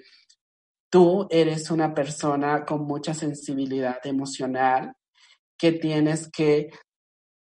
tú 0.90 1.26
eres 1.30 1.70
una 1.70 1.92
persona 1.94 2.64
con 2.64 2.86
mucha 2.86 3.12
sensibilidad 3.12 3.98
emocional, 4.04 4.94
que 5.58 5.72
tienes 5.72 6.30
que 6.30 6.70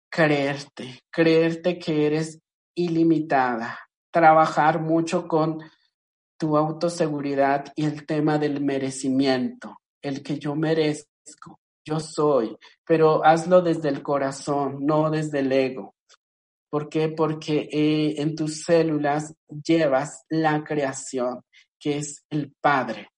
creerte, 0.09 1.03
creerte 1.11 1.77
que 1.79 2.07
eres 2.07 2.39
ilimitada, 2.75 3.79
trabajar 4.11 4.81
mucho 4.81 5.27
con 5.27 5.59
tu 6.37 6.57
autoseguridad 6.57 7.71
y 7.75 7.85
el 7.85 8.05
tema 8.05 8.37
del 8.37 8.61
merecimiento, 8.61 9.77
el 10.01 10.23
que 10.23 10.39
yo 10.39 10.55
merezco, 10.55 11.59
yo 11.85 11.99
soy, 11.99 12.55
pero 12.85 13.25
hazlo 13.25 13.61
desde 13.61 13.89
el 13.89 14.01
corazón, 14.01 14.85
no 14.85 15.09
desde 15.09 15.39
el 15.39 15.51
ego. 15.51 15.95
¿Por 16.69 16.87
qué? 16.87 17.09
Porque 17.09 17.67
eh, 17.71 18.21
en 18.21 18.35
tus 18.35 18.63
células 18.63 19.33
llevas 19.47 20.23
la 20.29 20.63
creación, 20.63 21.41
que 21.79 21.97
es 21.97 22.23
el 22.29 22.53
Padre. 22.61 23.09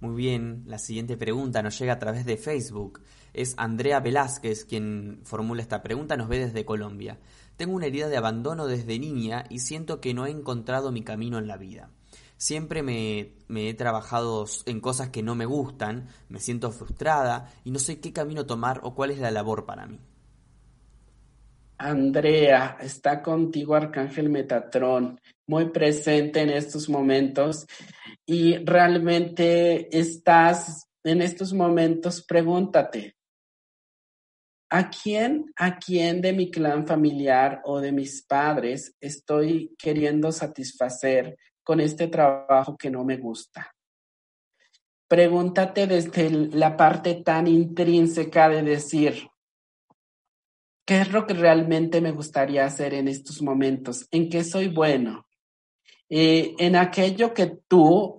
Muy 0.00 0.14
bien, 0.16 0.64
la 0.66 0.78
siguiente 0.78 1.16
pregunta 1.16 1.62
nos 1.62 1.78
llega 1.78 1.94
a 1.94 1.98
través 1.98 2.26
de 2.26 2.36
Facebook. 2.36 3.00
Es 3.34 3.54
Andrea 3.56 4.00
Velázquez 4.00 4.64
quien 4.64 5.20
formula 5.24 5.60
esta 5.60 5.82
pregunta, 5.82 6.16
nos 6.16 6.28
ve 6.28 6.38
desde 6.38 6.64
Colombia. 6.64 7.18
Tengo 7.56 7.74
una 7.74 7.86
herida 7.86 8.08
de 8.08 8.16
abandono 8.16 8.66
desde 8.66 8.98
niña 8.98 9.44
y 9.50 9.58
siento 9.58 10.00
que 10.00 10.14
no 10.14 10.24
he 10.26 10.30
encontrado 10.30 10.92
mi 10.92 11.02
camino 11.02 11.38
en 11.38 11.48
la 11.48 11.56
vida. 11.56 11.90
Siempre 12.36 12.82
me, 12.82 13.32
he 13.68 13.74
trabajado 13.74 14.46
en 14.66 14.80
cosas 14.80 15.10
que 15.10 15.22
no 15.22 15.34
me 15.34 15.46
gustan, 15.46 16.08
me 16.28 16.40
siento 16.40 16.70
frustrada 16.72 17.52
y 17.64 17.70
no 17.70 17.78
sé 17.78 18.00
qué 18.00 18.12
camino 18.12 18.46
tomar 18.46 18.80
o 18.82 18.94
cuál 18.94 19.10
es 19.10 19.18
la 19.18 19.30
labor 19.30 19.66
para 19.66 19.86
mí. 19.86 19.98
Andrea, 21.78 22.76
está 22.80 23.20
contigo 23.20 23.74
Arcángel 23.74 24.30
Metatrón, 24.30 25.20
muy 25.46 25.70
presente 25.70 26.40
en 26.40 26.50
estos 26.50 26.88
momentos 26.88 27.66
y 28.26 28.56
realmente 28.64 29.96
estás 29.96 30.88
en 31.04 31.20
estos 31.20 31.52
momentos, 31.52 32.22
pregúntate, 32.22 33.16
¿a 34.70 34.90
quién, 34.90 35.52
a 35.56 35.78
quién 35.78 36.20
de 36.20 36.32
mi 36.32 36.50
clan 36.50 36.86
familiar 36.86 37.60
o 37.64 37.80
de 37.80 37.92
mis 37.92 38.22
padres 38.22 38.96
estoy 39.00 39.74
queriendo 39.78 40.32
satisfacer 40.32 41.36
con 41.62 41.80
este 41.80 42.08
trabajo 42.08 42.76
que 42.76 42.90
no 42.90 43.04
me 43.04 43.16
gusta? 43.16 43.74
Pregúntate 45.06 45.86
desde 45.86 46.30
la 46.30 46.76
parte 46.76 47.22
tan 47.22 47.46
intrínseca 47.46 48.48
de 48.48 48.62
decir, 48.62 49.28
¿qué 50.84 51.02
es 51.02 51.12
lo 51.12 51.26
que 51.26 51.34
realmente 51.34 52.00
me 52.00 52.10
gustaría 52.10 52.64
hacer 52.64 52.94
en 52.94 53.08
estos 53.08 53.42
momentos? 53.42 54.06
¿En 54.10 54.28
qué 54.28 54.44
soy 54.44 54.68
bueno? 54.68 55.26
Eh, 56.08 56.54
en 56.58 56.76
aquello 56.76 57.32
que 57.32 57.58
tú, 57.68 58.18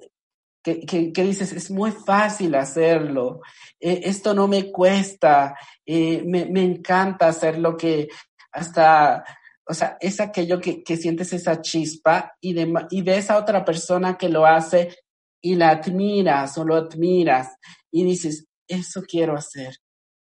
que, 0.66 1.14
que, 1.14 1.24
dices, 1.24 1.52
es 1.54 1.70
muy 1.70 1.92
fácil 1.92 2.56
hacerlo, 2.56 3.42
eh, 3.80 4.02
esto 4.04 4.34
no 4.34 4.48
me 4.48 4.72
cuesta, 4.72 5.56
eh, 5.86 6.24
me, 6.26 6.46
me, 6.46 6.64
encanta 6.64 7.28
hacer 7.28 7.60
lo 7.60 7.78
que 7.78 8.08
hasta, 8.52 9.24
o 9.68 9.74
sea, 9.76 9.96
es 10.00 10.20
aquello 10.20 10.60
que, 10.60 10.84
que 10.84 10.98
sientes 10.98 11.34
esa 11.34 11.62
chispa 11.62 12.34
y 12.42 12.54
de, 12.54 12.74
y 12.90 13.04
de 13.04 13.18
esa 13.18 13.38
otra 13.38 13.64
persona 13.64 14.18
que 14.18 14.28
lo 14.28 14.48
hace 14.48 14.98
y 15.40 15.54
la 15.54 15.70
admiras 15.70 16.58
o 16.58 16.66
lo 16.66 16.76
admiras 16.76 17.56
y 17.92 18.04
dices, 18.04 18.48
eso 18.68 19.04
quiero 19.04 19.36
hacer. 19.36 19.76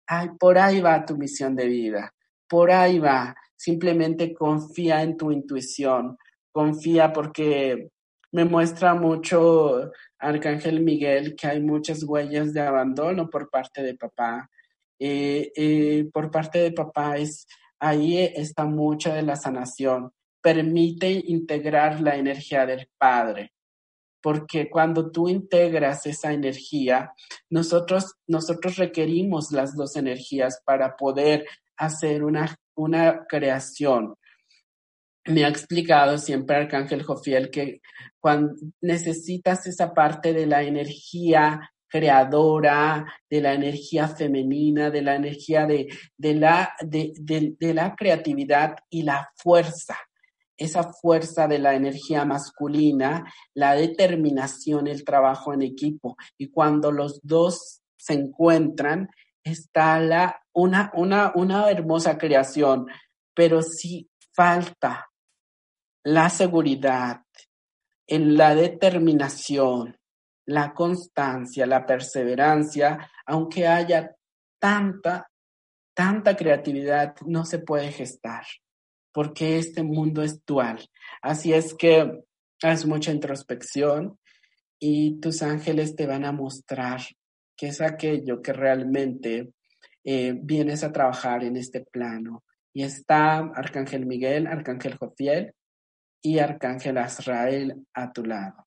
Ay, 0.06 0.30
por 0.38 0.56
ahí 0.56 0.80
va 0.80 1.04
tu 1.04 1.18
misión 1.18 1.54
de 1.54 1.66
vida, 1.66 2.14
por 2.48 2.70
ahí 2.70 2.98
va. 2.98 3.36
Simplemente 3.56 4.32
confía 4.32 5.02
en 5.02 5.18
tu 5.18 5.30
intuición, 5.30 6.16
confía 6.50 7.12
porque 7.12 7.90
me 8.32 8.44
muestra 8.44 8.94
mucho 8.94 9.90
Arcángel 10.20 10.80
Miguel 10.80 11.34
que 11.34 11.46
hay 11.46 11.60
muchas 11.60 12.02
huellas 12.04 12.52
de 12.52 12.60
abandono 12.60 13.28
por 13.28 13.50
parte 13.50 13.82
de 13.82 13.94
papá. 13.94 14.50
Eh, 14.98 15.50
eh, 15.56 16.10
por 16.12 16.30
parte 16.30 16.58
de 16.58 16.72
papá 16.72 17.16
es 17.16 17.46
ahí 17.78 18.18
está 18.18 18.66
mucha 18.66 19.14
de 19.14 19.22
la 19.22 19.36
sanación. 19.36 20.12
Permite 20.42 21.10
integrar 21.10 22.00
la 22.00 22.16
energía 22.16 22.66
del 22.66 22.88
padre, 22.96 23.52
porque 24.22 24.70
cuando 24.70 25.10
tú 25.10 25.28
integras 25.28 26.06
esa 26.06 26.32
energía, 26.32 27.12
nosotros, 27.48 28.14
nosotros 28.26 28.76
requerimos 28.76 29.50
las 29.52 29.74
dos 29.74 29.96
energías 29.96 30.62
para 30.64 30.96
poder 30.96 31.46
hacer 31.76 32.22
una, 32.22 32.56
una 32.74 33.26
creación 33.26 34.14
me 35.30 35.44
ha 35.44 35.48
explicado 35.48 36.18
siempre 36.18 36.56
Arcángel 36.56 37.02
Jofiel 37.02 37.50
que 37.50 37.80
cuando 38.18 38.54
necesitas 38.80 39.66
esa 39.66 39.94
parte 39.94 40.32
de 40.32 40.46
la 40.46 40.62
energía 40.62 41.72
creadora, 41.90 43.04
de 43.28 43.40
la 43.40 43.52
energía 43.52 44.08
femenina, 44.08 44.90
de 44.90 45.02
la 45.02 45.16
energía 45.16 45.66
de, 45.66 45.88
de 46.16 46.34
la, 46.34 46.72
de, 46.80 47.12
de, 47.18 47.74
la 47.74 47.96
creatividad 47.96 48.76
y 48.88 49.02
la 49.02 49.28
fuerza, 49.34 49.98
esa 50.56 50.92
fuerza 50.92 51.48
de 51.48 51.58
la 51.58 51.74
energía 51.74 52.24
masculina, 52.24 53.24
la 53.54 53.74
determinación, 53.74 54.86
el 54.86 55.04
trabajo 55.04 55.52
en 55.52 55.62
equipo. 55.62 56.16
Y 56.38 56.50
cuando 56.50 56.92
los 56.92 57.20
dos 57.22 57.80
se 57.96 58.14
encuentran, 58.14 59.08
está 59.42 59.98
la, 59.98 60.40
una, 60.52 60.92
una, 60.94 61.32
una 61.34 61.70
hermosa 61.70 62.18
creación, 62.18 62.86
pero 63.34 63.62
si 63.62 64.08
falta 64.32 65.09
la 66.04 66.30
seguridad, 66.30 67.22
en 68.06 68.36
la 68.36 68.54
determinación, 68.54 69.96
la 70.46 70.72
constancia, 70.74 71.66
la 71.66 71.86
perseverancia, 71.86 73.10
aunque 73.26 73.66
haya 73.66 74.16
tanta, 74.58 75.30
tanta 75.94 76.36
creatividad, 76.36 77.14
no 77.26 77.44
se 77.44 77.60
puede 77.60 77.92
gestar, 77.92 78.44
porque 79.12 79.58
este 79.58 79.82
mundo 79.82 80.22
es 80.22 80.44
dual. 80.44 80.88
Así 81.22 81.52
es 81.52 81.74
que 81.74 82.22
haz 82.62 82.86
mucha 82.86 83.12
introspección 83.12 84.18
y 84.78 85.20
tus 85.20 85.42
ángeles 85.42 85.94
te 85.94 86.06
van 86.06 86.24
a 86.24 86.32
mostrar 86.32 87.00
qué 87.56 87.68
es 87.68 87.80
aquello 87.80 88.42
que 88.42 88.52
realmente 88.52 89.52
eh, 90.02 90.34
vienes 90.34 90.82
a 90.82 90.92
trabajar 90.92 91.44
en 91.44 91.56
este 91.56 91.82
plano. 91.82 92.42
Y 92.72 92.84
está 92.84 93.38
Arcángel 93.38 94.06
Miguel, 94.06 94.46
Arcángel 94.46 94.96
Jofiel, 94.96 95.54
y 96.22 96.38
Arcángel 96.38 96.98
Azrael 96.98 97.86
a 97.94 98.12
tu 98.12 98.24
lado. 98.24 98.66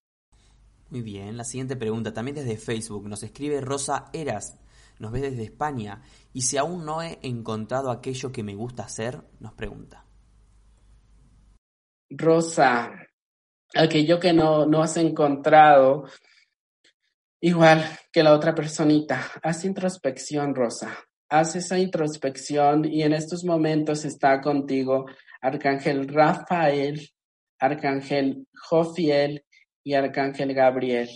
Muy 0.90 1.02
bien, 1.02 1.38
la 1.38 1.44
siguiente 1.44 1.76
pregunta, 1.76 2.14
también 2.14 2.36
desde 2.36 2.58
Facebook, 2.58 3.08
nos 3.08 3.24
escribe 3.24 3.62
Rosa 3.62 4.06
Eras, 4.14 4.60
nos 5.00 5.12
ve 5.12 5.22
desde 5.22 5.44
España, 5.44 6.02
y 6.34 6.42
si 6.42 6.58
aún 6.58 6.86
no 6.86 7.02
he 7.02 7.20
encontrado 7.24 7.90
aquello 7.90 8.32
que 8.32 8.44
me 8.44 8.56
gusta 8.56 8.84
hacer, 8.84 9.20
nos 9.40 9.54
pregunta. 9.54 10.06
Rosa, 12.10 12.92
aquello 13.74 14.20
que 14.20 14.34
no, 14.34 14.68
no 14.68 14.84
has 14.84 14.98
encontrado, 14.98 16.06
igual 17.42 17.84
que 18.12 18.22
la 18.22 18.34
otra 18.34 18.54
personita, 18.54 19.32
haz 19.42 19.66
introspección, 19.66 20.54
Rosa, 20.54 20.96
haz 21.30 21.56
esa 21.56 21.80
introspección 21.80 22.86
y 22.86 23.02
en 23.02 23.14
estos 23.14 23.44
momentos 23.44 24.06
está 24.06 24.40
contigo 24.42 25.08
Arcángel 25.42 26.08
Rafael 26.08 27.13
Arcángel 27.64 28.46
Jofiel 28.54 29.46
y 29.84 29.94
Arcángel 29.94 30.54
Gabriel. 30.54 31.10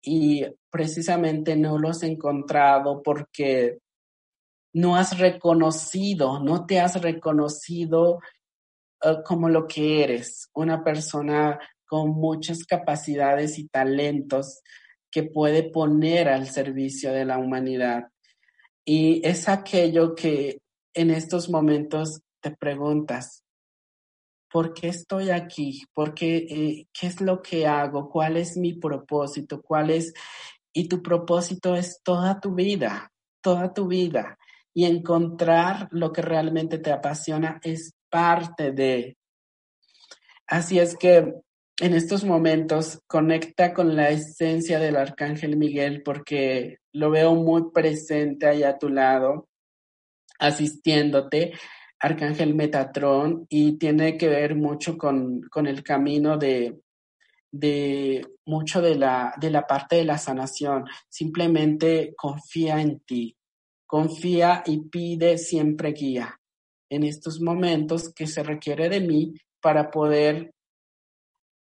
Y 0.00 0.46
precisamente 0.70 1.56
no 1.56 1.78
los 1.78 2.02
he 2.02 2.06
encontrado 2.06 3.02
porque 3.02 3.78
no 4.72 4.96
has 4.96 5.18
reconocido, 5.18 6.40
no 6.40 6.64
te 6.64 6.80
has 6.80 7.00
reconocido 7.02 8.20
eh, 9.02 9.16
como 9.24 9.50
lo 9.50 9.66
que 9.66 10.02
eres, 10.04 10.48
una 10.54 10.82
persona 10.82 11.58
con 11.86 12.10
muchas 12.10 12.64
capacidades 12.64 13.58
y 13.58 13.68
talentos 13.68 14.62
que 15.10 15.24
puede 15.24 15.70
poner 15.70 16.28
al 16.28 16.46
servicio 16.48 17.12
de 17.12 17.26
la 17.26 17.38
humanidad. 17.38 18.08
Y 18.86 19.26
es 19.26 19.48
aquello 19.48 20.14
que 20.14 20.60
en 20.94 21.10
estos 21.10 21.50
momentos 21.50 22.22
te 22.40 22.56
preguntas, 22.56 23.42
¿por 24.50 24.74
qué 24.74 24.88
estoy 24.88 25.30
aquí? 25.30 25.82
¿Por 25.94 26.14
qué, 26.14 26.36
eh, 26.36 26.86
qué 26.92 27.06
es 27.06 27.20
lo 27.20 27.42
que 27.42 27.66
hago? 27.66 28.08
¿Cuál 28.08 28.36
es 28.36 28.56
mi 28.56 28.74
propósito? 28.74 29.60
¿Cuál 29.62 29.90
es? 29.90 30.14
y 30.78 30.88
tu 30.88 31.02
propósito 31.02 31.74
es 31.74 32.00
toda 32.04 32.40
tu 32.40 32.54
vida, 32.54 33.12
toda 33.40 33.74
tu 33.74 33.88
vida. 33.88 34.38
Y 34.72 34.84
encontrar 34.84 35.88
lo 35.90 36.12
que 36.12 36.22
realmente 36.22 36.78
te 36.78 36.92
apasiona 36.92 37.58
es 37.64 37.94
parte 38.08 38.70
de. 38.70 39.16
Así 40.46 40.78
es 40.78 40.96
que 40.96 41.34
en 41.80 41.94
estos 41.94 42.22
momentos 42.22 43.00
conecta 43.08 43.74
con 43.74 43.96
la 43.96 44.10
esencia 44.10 44.78
del 44.78 44.96
Arcángel 44.96 45.56
Miguel 45.56 46.02
porque 46.04 46.78
lo 46.92 47.10
veo 47.10 47.34
muy 47.34 47.72
presente 47.72 48.46
ahí 48.46 48.62
a 48.62 48.78
tu 48.78 48.88
lado, 48.88 49.48
asistiéndote, 50.38 51.54
Arcángel 52.00 52.54
Metatrón, 52.54 53.46
y 53.48 53.78
tiene 53.78 54.16
que 54.16 54.28
ver 54.28 54.54
mucho 54.54 54.96
con, 54.96 55.42
con 55.50 55.66
el 55.66 55.82
camino 55.82 56.36
de, 56.36 56.80
de 57.50 58.26
mucho 58.46 58.80
de 58.80 58.94
la, 58.94 59.34
de 59.40 59.50
la 59.50 59.66
parte 59.66 59.96
de 59.96 60.04
la 60.04 60.18
sanación. 60.18 60.84
Simplemente 61.08 62.14
confía 62.16 62.80
en 62.80 63.00
ti, 63.00 63.36
confía 63.86 64.62
y 64.66 64.80
pide 64.88 65.38
siempre 65.38 65.92
guía 65.92 66.38
en 66.90 67.04
estos 67.04 67.40
momentos 67.40 68.12
que 68.14 68.26
se 68.26 68.42
requiere 68.42 68.88
de 68.88 69.00
mí 69.00 69.34
para 69.60 69.90
poder 69.90 70.52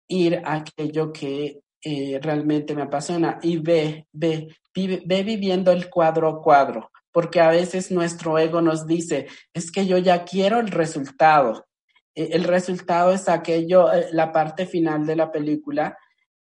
ir 0.08 0.36
a 0.44 0.54
aquello 0.56 1.12
que 1.12 1.60
eh, 1.82 2.18
realmente 2.22 2.74
me 2.74 2.82
apasiona 2.82 3.38
y 3.42 3.58
ve, 3.58 4.06
ve, 4.12 4.48
ve 4.74 5.22
viviendo 5.22 5.72
el 5.72 5.90
cuadro 5.90 6.28
a 6.28 6.42
cuadro, 6.42 6.90
porque 7.16 7.40
a 7.40 7.48
veces 7.48 7.90
nuestro 7.90 8.38
ego 8.38 8.60
nos 8.60 8.86
dice, 8.86 9.26
es 9.54 9.72
que 9.72 9.86
yo 9.86 9.96
ya 9.96 10.26
quiero 10.26 10.60
el 10.60 10.68
resultado. 10.68 11.66
E, 12.14 12.28
el 12.32 12.44
resultado 12.44 13.10
es 13.10 13.26
aquello, 13.26 13.90
eh, 13.90 14.08
la 14.12 14.30
parte 14.32 14.66
final 14.66 15.06
de 15.06 15.16
la 15.16 15.32
película, 15.32 15.96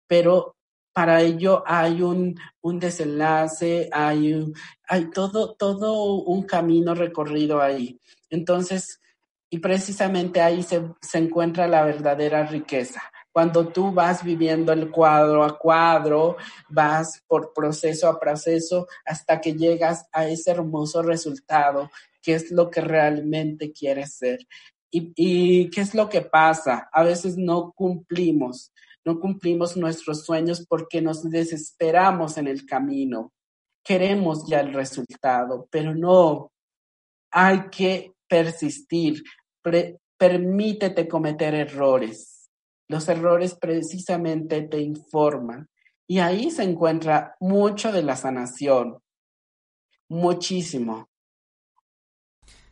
pero 0.06 0.56
para 0.92 1.22
ello 1.22 1.64
hay 1.66 2.02
un, 2.02 2.38
un 2.60 2.78
desenlace, 2.78 3.88
hay, 3.90 4.44
hay 4.86 5.08
todo, 5.08 5.54
todo 5.54 6.16
un 6.16 6.42
camino 6.42 6.94
recorrido 6.94 7.62
ahí. 7.62 7.98
Entonces, 8.28 9.00
y 9.48 9.60
precisamente 9.60 10.42
ahí 10.42 10.62
se, 10.62 10.82
se 11.00 11.16
encuentra 11.16 11.66
la 11.66 11.82
verdadera 11.82 12.44
riqueza 12.44 13.00
cuando 13.38 13.68
tú 13.68 13.92
vas 13.92 14.24
viviendo 14.24 14.72
el 14.72 14.90
cuadro 14.90 15.44
a 15.44 15.56
cuadro, 15.56 16.36
vas 16.68 17.22
por 17.28 17.52
proceso 17.52 18.08
a 18.08 18.18
proceso 18.18 18.88
hasta 19.04 19.40
que 19.40 19.54
llegas 19.54 20.08
a 20.10 20.26
ese 20.26 20.50
hermoso 20.50 21.02
resultado, 21.02 21.88
que 22.20 22.34
es 22.34 22.50
lo 22.50 22.68
que 22.68 22.80
realmente 22.80 23.70
quieres 23.70 24.14
ser. 24.14 24.40
¿Y, 24.90 25.12
y 25.14 25.70
qué 25.70 25.82
es 25.82 25.94
lo 25.94 26.08
que 26.08 26.22
pasa? 26.22 26.88
A 26.92 27.04
veces 27.04 27.36
no 27.36 27.70
cumplimos, 27.70 28.72
no 29.04 29.20
cumplimos 29.20 29.76
nuestros 29.76 30.24
sueños 30.24 30.66
porque 30.68 31.00
nos 31.00 31.22
desesperamos 31.22 32.38
en 32.38 32.48
el 32.48 32.66
camino. 32.66 33.32
Queremos 33.84 34.48
ya 34.48 34.58
el 34.58 34.74
resultado, 34.74 35.68
pero 35.70 35.94
no, 35.94 36.50
hay 37.30 37.68
que 37.70 38.14
persistir. 38.26 39.22
permítete 40.18 41.06
cometer 41.06 41.54
errores 41.54 42.37
los 42.88 43.08
errores 43.08 43.54
precisamente 43.54 44.62
te 44.62 44.80
informan 44.80 45.68
y 46.06 46.18
ahí 46.18 46.50
se 46.50 46.62
encuentra 46.62 47.36
mucho 47.38 47.92
de 47.92 48.02
la 48.02 48.16
sanación, 48.16 48.98
muchísimo. 50.08 51.08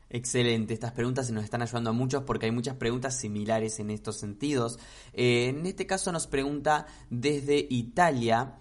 Excelente, 0.09 0.73
estas 0.73 0.93
preguntas 0.93 1.27
se 1.27 1.33
nos 1.33 1.45
están 1.45 1.63
ayudando 1.63 1.91
a 1.91 1.93
muchos 1.93 2.23
porque 2.23 2.47
hay 2.47 2.53
muchas 2.53 2.77
preguntas 2.77 3.19
similares 3.19 3.81
en 3.81 3.91
estos 3.91 4.17
sentidos. 4.17 4.79
Eh, 5.13 5.49
en 5.49 5.67
este 5.67 5.87
caso 5.87 6.13
nos 6.13 6.27
pregunta 6.27 6.87
desde 7.11 7.67
Italia 7.69 8.55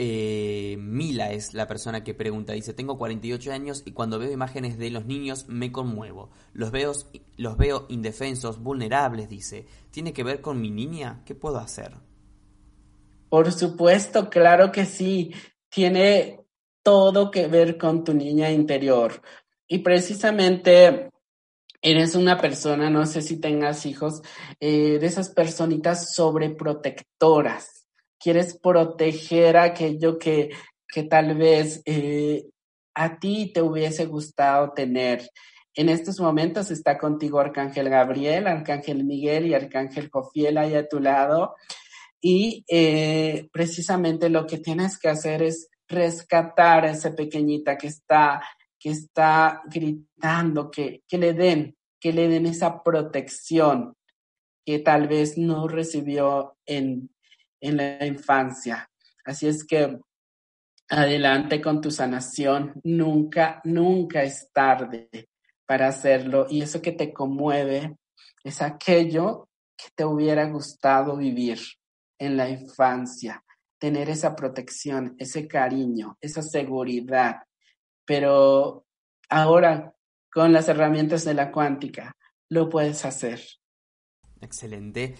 eh, 0.00 0.76
Mila 0.78 1.32
es 1.32 1.54
la 1.54 1.66
persona 1.66 2.04
que 2.04 2.14
pregunta. 2.14 2.52
Dice, 2.52 2.72
tengo 2.72 2.96
48 2.96 3.52
años 3.52 3.82
y 3.84 3.90
cuando 3.90 4.20
veo 4.20 4.30
imágenes 4.30 4.78
de 4.78 4.90
los 4.90 5.06
niños 5.06 5.48
me 5.48 5.72
conmuevo. 5.72 6.30
Los 6.52 6.70
veo, 6.70 6.92
los 7.36 7.56
veo 7.56 7.86
indefensos, 7.88 8.62
vulnerables, 8.62 9.28
dice. 9.28 9.66
¿Tiene 9.90 10.12
que 10.12 10.22
ver 10.22 10.40
con 10.40 10.60
mi 10.60 10.70
niña? 10.70 11.22
¿Qué 11.26 11.34
puedo 11.34 11.58
hacer? 11.58 11.96
Por 13.28 13.50
supuesto, 13.50 14.30
claro 14.30 14.70
que 14.70 14.86
sí. 14.86 15.34
Tiene 15.68 16.46
todo 16.84 17.32
que 17.32 17.48
ver 17.48 17.76
con 17.76 18.04
tu 18.04 18.14
niña 18.14 18.52
interior. 18.52 19.20
Y 19.66 19.78
precisamente 19.78 21.10
eres 21.82 22.14
una 22.14 22.40
persona, 22.40 22.88
no 22.88 23.04
sé 23.04 23.20
si 23.20 23.40
tengas 23.40 23.84
hijos, 23.84 24.22
eh, 24.60 24.98
de 25.00 25.06
esas 25.06 25.30
personitas 25.30 26.14
sobreprotectoras 26.14 27.77
quieres 28.18 28.58
proteger 28.58 29.56
aquello 29.56 30.18
que, 30.18 30.50
que 30.88 31.04
tal 31.04 31.36
vez 31.36 31.82
eh, 31.84 32.44
a 32.94 33.18
ti 33.18 33.52
te 33.52 33.62
hubiese 33.62 34.06
gustado 34.06 34.72
tener. 34.72 35.30
En 35.74 35.88
estos 35.88 36.18
momentos 36.18 36.70
está 36.70 36.98
contigo 36.98 37.38
Arcángel 37.38 37.88
Gabriel, 37.88 38.48
Arcángel 38.48 39.04
Miguel 39.04 39.46
y 39.46 39.54
Arcángel 39.54 40.10
Jofiel 40.10 40.58
ahí 40.58 40.74
a 40.74 40.88
tu 40.88 40.98
lado. 40.98 41.54
Y 42.20 42.64
eh, 42.68 43.48
precisamente 43.52 44.28
lo 44.28 44.46
que 44.46 44.58
tienes 44.58 44.98
que 44.98 45.08
hacer 45.08 45.42
es 45.42 45.68
rescatar 45.86 46.84
a 46.84 46.90
esa 46.90 47.14
pequeñita 47.14 47.78
que 47.78 47.86
está, 47.86 48.42
que 48.78 48.90
está 48.90 49.62
gritando, 49.66 50.70
que, 50.70 51.02
que 51.06 51.18
le 51.18 51.32
den, 51.32 51.76
que 52.00 52.12
le 52.12 52.28
den 52.28 52.46
esa 52.46 52.82
protección 52.82 53.94
que 54.66 54.80
tal 54.80 55.08
vez 55.08 55.38
no 55.38 55.68
recibió 55.68 56.56
en, 56.66 57.08
en 57.60 57.76
la 57.76 58.06
infancia. 58.06 58.88
Así 59.24 59.46
es 59.46 59.64
que 59.64 59.98
adelante 60.88 61.60
con 61.60 61.80
tu 61.80 61.90
sanación. 61.90 62.80
Nunca, 62.84 63.60
nunca 63.64 64.22
es 64.22 64.50
tarde 64.52 65.28
para 65.66 65.88
hacerlo. 65.88 66.46
Y 66.48 66.62
eso 66.62 66.80
que 66.80 66.92
te 66.92 67.12
conmueve 67.12 67.96
es 68.42 68.62
aquello 68.62 69.48
que 69.76 69.88
te 69.94 70.04
hubiera 70.04 70.48
gustado 70.48 71.16
vivir 71.16 71.60
en 72.18 72.36
la 72.36 72.48
infancia, 72.48 73.44
tener 73.78 74.10
esa 74.10 74.34
protección, 74.34 75.14
ese 75.18 75.46
cariño, 75.46 76.16
esa 76.20 76.42
seguridad. 76.42 77.42
Pero 78.04 78.86
ahora, 79.28 79.94
con 80.32 80.52
las 80.52 80.68
herramientas 80.68 81.24
de 81.24 81.34
la 81.34 81.52
cuántica, 81.52 82.16
lo 82.48 82.68
puedes 82.68 83.04
hacer. 83.04 83.40
Excelente. 84.40 85.14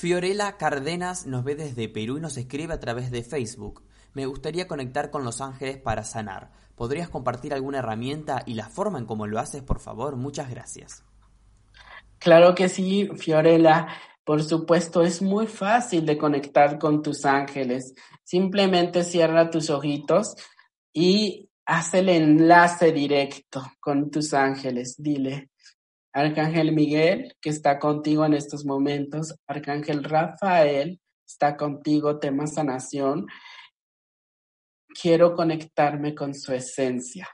Fiorella 0.00 0.56
Cardenas 0.56 1.26
nos 1.26 1.44
ve 1.44 1.54
desde 1.56 1.86
Perú 1.86 2.16
y 2.16 2.22
nos 2.22 2.38
escribe 2.38 2.72
a 2.72 2.80
través 2.80 3.10
de 3.10 3.22
Facebook. 3.22 3.82
Me 4.14 4.24
gustaría 4.24 4.66
conectar 4.66 5.10
con 5.10 5.24
los 5.24 5.42
ángeles 5.42 5.76
para 5.76 6.04
sanar. 6.04 6.52
¿Podrías 6.74 7.10
compartir 7.10 7.52
alguna 7.52 7.80
herramienta 7.80 8.42
y 8.46 8.54
la 8.54 8.70
forma 8.70 8.98
en 8.98 9.04
cómo 9.04 9.26
lo 9.26 9.38
haces, 9.38 9.62
por 9.62 9.78
favor? 9.78 10.16
Muchas 10.16 10.48
gracias. 10.48 11.04
Claro 12.18 12.54
que 12.54 12.70
sí, 12.70 13.10
Fiorella. 13.14 13.88
Por 14.24 14.42
supuesto, 14.42 15.02
es 15.02 15.20
muy 15.20 15.46
fácil 15.46 16.06
de 16.06 16.16
conectar 16.16 16.78
con 16.78 17.02
tus 17.02 17.26
ángeles. 17.26 17.92
Simplemente 18.24 19.04
cierra 19.04 19.50
tus 19.50 19.68
ojitos 19.68 20.34
y 20.94 21.50
haz 21.66 21.92
el 21.92 22.08
enlace 22.08 22.92
directo 22.92 23.70
con 23.78 24.10
tus 24.10 24.32
ángeles. 24.32 24.94
Dile, 24.96 25.49
Arcángel 26.12 26.72
Miguel, 26.72 27.36
que 27.40 27.50
está 27.50 27.78
contigo 27.78 28.24
en 28.24 28.34
estos 28.34 28.64
momentos. 28.64 29.34
Arcángel 29.46 30.02
Rafael, 30.02 31.00
está 31.26 31.56
contigo, 31.56 32.18
tema 32.18 32.46
sanación. 32.46 33.26
Quiero 35.00 35.34
conectarme 35.34 36.14
con 36.14 36.34
su 36.34 36.52
esencia. 36.52 37.28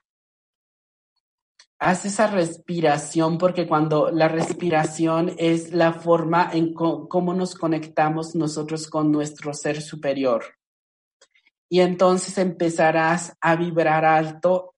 Haz 1.78 2.06
esa 2.06 2.26
respiración 2.26 3.36
porque 3.36 3.66
cuando 3.66 4.10
la 4.10 4.28
respiración 4.28 5.34
es 5.38 5.72
la 5.72 5.92
forma 5.92 6.50
en 6.52 6.72
cómo 6.72 7.34
nos 7.34 7.54
conectamos 7.54 8.34
nosotros 8.34 8.88
con 8.88 9.12
nuestro 9.12 9.52
ser 9.52 9.82
superior. 9.82 10.44
Y 11.68 11.80
entonces 11.80 12.38
empezarás 12.38 13.36
a 13.40 13.56
vibrar 13.56 14.04
alto 14.04 14.75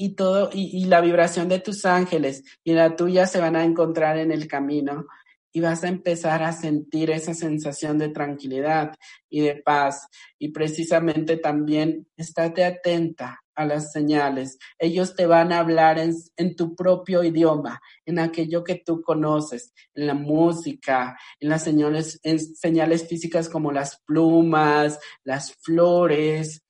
y 0.00 0.14
todo, 0.14 0.48
y, 0.54 0.86
la 0.86 1.02
vibración 1.02 1.46
de 1.50 1.58
tus 1.58 1.84
ángeles 1.84 2.42
y 2.64 2.72
la 2.72 2.96
tuya 2.96 3.26
se 3.26 3.38
van 3.38 3.54
a 3.54 3.64
encontrar 3.64 4.16
en 4.16 4.32
el 4.32 4.48
camino 4.48 5.06
y 5.52 5.60
vas 5.60 5.84
a 5.84 5.88
empezar 5.88 6.42
a 6.42 6.52
sentir 6.54 7.10
esa 7.10 7.34
sensación 7.34 7.98
de 7.98 8.08
tranquilidad 8.08 8.94
y 9.28 9.40
de 9.40 9.56
paz. 9.56 10.08
Y 10.38 10.52
precisamente 10.52 11.36
también 11.36 12.06
estate 12.16 12.64
atenta 12.64 13.42
a 13.54 13.66
las 13.66 13.92
señales. 13.92 14.56
Ellos 14.78 15.14
te 15.14 15.26
van 15.26 15.52
a 15.52 15.58
hablar 15.58 15.98
en, 15.98 16.14
en, 16.38 16.56
tu 16.56 16.74
propio 16.74 17.22
idioma, 17.22 17.82
en 18.06 18.20
aquello 18.20 18.64
que 18.64 18.76
tú 18.76 19.02
conoces, 19.02 19.74
en 19.94 20.06
la 20.06 20.14
música, 20.14 21.18
en 21.40 21.50
las 21.50 21.62
señales, 21.62 22.18
en 22.22 22.38
señales 22.38 23.06
físicas 23.06 23.50
como 23.50 23.70
las 23.70 24.00
plumas, 24.06 24.98
las 25.24 25.52
flores, 25.56 26.62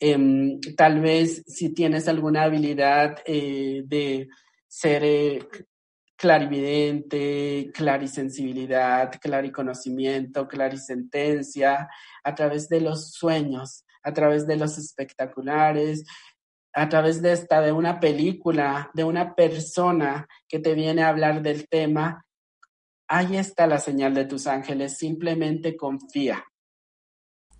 Em, 0.00 0.60
tal 0.76 1.00
vez 1.00 1.42
si 1.46 1.72
tienes 1.72 2.08
alguna 2.08 2.42
habilidad 2.42 3.18
eh, 3.24 3.82
de 3.86 4.28
ser 4.66 5.04
eh, 5.04 5.48
clarividente, 6.16 7.70
clarisensibilidad, 7.72 9.12
clariconocimiento, 9.20 10.48
clarisentencia, 10.48 11.88
a 12.22 12.34
través 12.34 12.68
de 12.68 12.80
los 12.80 13.12
sueños, 13.12 13.84
a 14.02 14.12
través 14.12 14.46
de 14.46 14.56
los 14.56 14.78
espectaculares, 14.78 16.04
a 16.72 16.88
través 16.88 17.22
de 17.22 17.32
esta, 17.32 17.60
de 17.60 17.72
una 17.72 18.00
película, 18.00 18.90
de 18.94 19.04
una 19.04 19.34
persona 19.34 20.26
que 20.48 20.58
te 20.58 20.74
viene 20.74 21.02
a 21.02 21.08
hablar 21.08 21.40
del 21.40 21.68
tema, 21.68 22.26
ahí 23.08 23.36
está 23.36 23.66
la 23.66 23.78
señal 23.78 24.14
de 24.14 24.24
tus 24.24 24.46
ángeles, 24.46 24.98
simplemente 24.98 25.76
confía. 25.76 26.44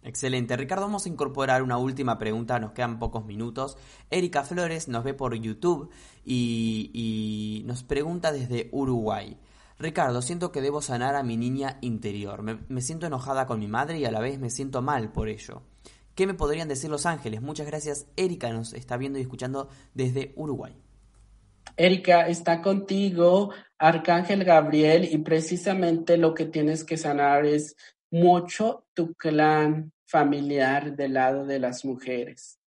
Excelente. 0.04 0.54
Ricardo, 0.58 0.84
vamos 0.84 1.06
a 1.06 1.08
incorporar 1.08 1.62
una 1.62 1.78
última 1.78 2.18
pregunta, 2.18 2.58
nos 2.58 2.72
quedan 2.72 2.98
pocos 2.98 3.24
minutos. 3.24 3.78
Erika 4.10 4.44
Flores 4.44 4.86
nos 4.86 5.02
ve 5.02 5.14
por 5.14 5.34
YouTube 5.34 5.90
y, 6.24 7.62
nos 7.64 7.84
pregunta 7.84 8.30
desde 8.30 8.68
Uruguay. 8.70 9.38
Ricardo, 9.78 10.20
siento 10.20 10.52
que 10.52 10.60
debo 10.60 10.82
sanar 10.82 11.16
a 11.16 11.22
mi 11.22 11.38
niña 11.38 11.78
interior. 11.80 12.42
Me, 12.42 12.82
siento 12.82 13.06
enojada 13.06 13.46
con 13.46 13.58
mi 13.58 13.66
madre 13.66 13.98
y 13.98 14.04
a 14.04 14.12
la 14.12 14.20
vez 14.20 14.38
me 14.38 14.50
siento 14.50 14.82
mal 14.82 15.10
por 15.10 15.28
ello. 15.28 15.62
¿Qué 16.14 16.26
me 16.26 16.34
podrían 16.34 16.68
decir 16.68 16.90
los 16.90 17.06
ángeles? 17.06 17.40
Muchas 17.40 17.66
gracias. 17.66 18.06
Erika 18.14 18.52
nos 18.52 18.74
está 18.74 18.98
viendo 18.98 19.18
y 19.18 19.22
escuchando 19.22 19.68
desde 19.94 20.34
Uruguay. 20.36 20.76
Erika, 21.78 22.28
está 22.28 22.60
contigo 22.60 23.52
Arcángel 23.78 24.44
Gabriel 24.44 25.08
y 25.10 25.18
precisamente 25.18 26.18
lo 26.18 26.34
que 26.34 26.44
tienes 26.44 26.84
que 26.84 26.98
sanar 26.98 27.46
es 27.46 27.74
mucho 28.14 28.84
tu 28.94 29.12
clan, 29.14 29.92
familiar 30.14 30.94
del 30.94 31.14
lado 31.14 31.44
de 31.44 31.58
las 31.58 31.84
mujeres. 31.84 32.60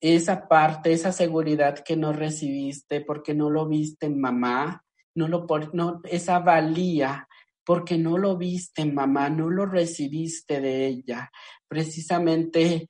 Esa 0.00 0.48
parte, 0.48 0.94
esa 0.94 1.12
seguridad 1.12 1.80
que 1.84 1.96
no 1.96 2.14
recibiste 2.14 3.02
porque 3.02 3.34
no 3.34 3.50
lo 3.50 3.68
viste 3.68 4.06
en 4.06 4.18
mamá, 4.18 4.82
no 5.14 5.28
lo 5.28 5.46
no, 5.74 6.00
esa 6.04 6.38
valía 6.38 7.28
porque 7.62 7.98
no 7.98 8.16
lo 8.16 8.38
viste 8.38 8.80
en 8.80 8.94
mamá, 8.94 9.28
no 9.28 9.50
lo 9.50 9.66
recibiste 9.66 10.62
de 10.62 10.86
ella. 10.86 11.30
Precisamente 11.68 12.88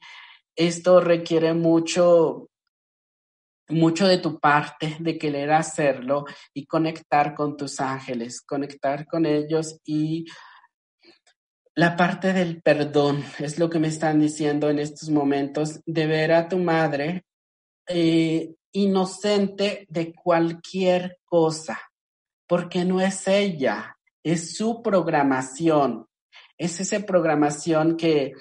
esto 0.55 1.01
requiere 1.01 1.53
mucho 1.55 2.49
mucho 3.69 4.07
de 4.07 4.19
tu 4.19 4.39
parte 4.39 4.97
de 5.01 5.19
querer 5.19 5.51
hacerlo 5.51 6.25
y 6.55 6.67
conectar 6.67 7.35
con 7.35 7.57
tus 7.57 7.81
ángeles, 7.81 8.43
conectar 8.43 9.07
con 9.09 9.27
ellos 9.27 9.81
y 9.85 10.27
la 11.75 11.97
parte 11.97 12.33
del 12.33 12.61
perdón 12.61 13.25
es 13.39 13.59
lo 13.59 13.71
que 13.71 13.79
me 13.79 13.89
están 13.89 14.21
diciendo 14.21 14.69
en 14.69 14.79
estos 14.79 15.09
momentos, 15.09 15.81
de 15.87 16.07
ver 16.07 16.33
a 16.33 16.49
tu 16.49 16.59
madre 16.59 17.25
eh, 17.87 18.55
inocente 18.73 19.87
de 19.89 20.13
cualquier 20.15 21.19
cosa, 21.25 21.81
porque 22.47 22.85
no 22.85 23.01
es 23.01 23.27
ella, 23.27 23.97
es 24.23 24.57
su 24.57 24.83
programación, 24.83 26.07
es 26.59 26.81
esa 26.81 27.01
programación 27.01 27.97
que, 27.97 28.33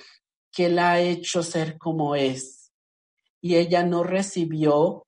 que 0.51 0.69
la 0.69 0.91
ha 0.91 0.99
hecho 0.99 1.41
ser 1.41 1.77
como 1.77 2.15
es. 2.15 2.71
Y 3.41 3.55
ella 3.55 3.83
no 3.83 4.03
recibió 4.03 5.07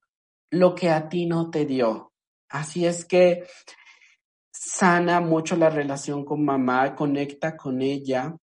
lo 0.50 0.74
que 0.74 0.90
a 0.90 1.08
ti 1.08 1.26
no 1.26 1.50
te 1.50 1.66
dio. 1.66 2.12
Así 2.48 2.86
es 2.86 3.04
que 3.04 3.46
sana 4.74 5.20
mucho 5.20 5.56
la 5.56 5.70
relación 5.70 6.24
con 6.24 6.44
mamá, 6.44 6.94
conecta 6.94 7.56
con 7.56 7.80
ella 7.80 8.36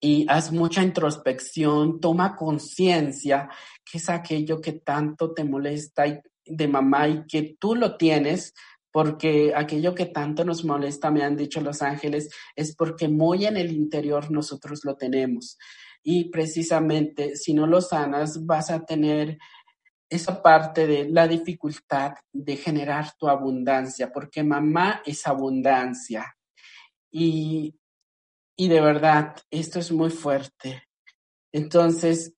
y 0.00 0.26
haz 0.28 0.50
mucha 0.50 0.82
introspección, 0.82 2.00
toma 2.00 2.34
conciencia 2.34 3.48
que 3.84 3.98
es 3.98 4.08
aquello 4.08 4.60
que 4.60 4.72
tanto 4.72 5.32
te 5.32 5.44
molesta 5.44 6.04
de 6.44 6.68
mamá 6.68 7.08
y 7.08 7.26
que 7.26 7.56
tú 7.58 7.74
lo 7.76 7.96
tienes, 7.96 8.54
porque 8.90 9.52
aquello 9.54 9.94
que 9.94 10.06
tanto 10.06 10.44
nos 10.44 10.64
molesta, 10.64 11.10
me 11.10 11.22
han 11.22 11.36
dicho 11.36 11.60
los 11.60 11.80
ángeles, 11.82 12.30
es 12.56 12.74
porque 12.74 13.08
muy 13.08 13.46
en 13.46 13.56
el 13.56 13.70
interior 13.72 14.30
nosotros 14.30 14.80
lo 14.84 14.96
tenemos. 14.96 15.58
Y 16.02 16.30
precisamente 16.30 17.36
si 17.36 17.52
no 17.52 17.66
lo 17.66 17.80
sanas, 17.80 18.46
vas 18.46 18.70
a 18.70 18.84
tener 18.84 19.38
esa 20.08 20.42
parte 20.42 20.86
de 20.86 21.08
la 21.08 21.26
dificultad 21.26 22.14
de 22.32 22.56
generar 22.56 23.12
tu 23.18 23.28
abundancia, 23.28 24.12
porque 24.12 24.42
mamá 24.44 25.02
es 25.04 25.26
abundancia. 25.26 26.36
Y, 27.10 27.74
y 28.56 28.68
de 28.68 28.80
verdad, 28.80 29.36
esto 29.50 29.78
es 29.78 29.90
muy 29.90 30.10
fuerte. 30.10 30.84
Entonces, 31.52 32.34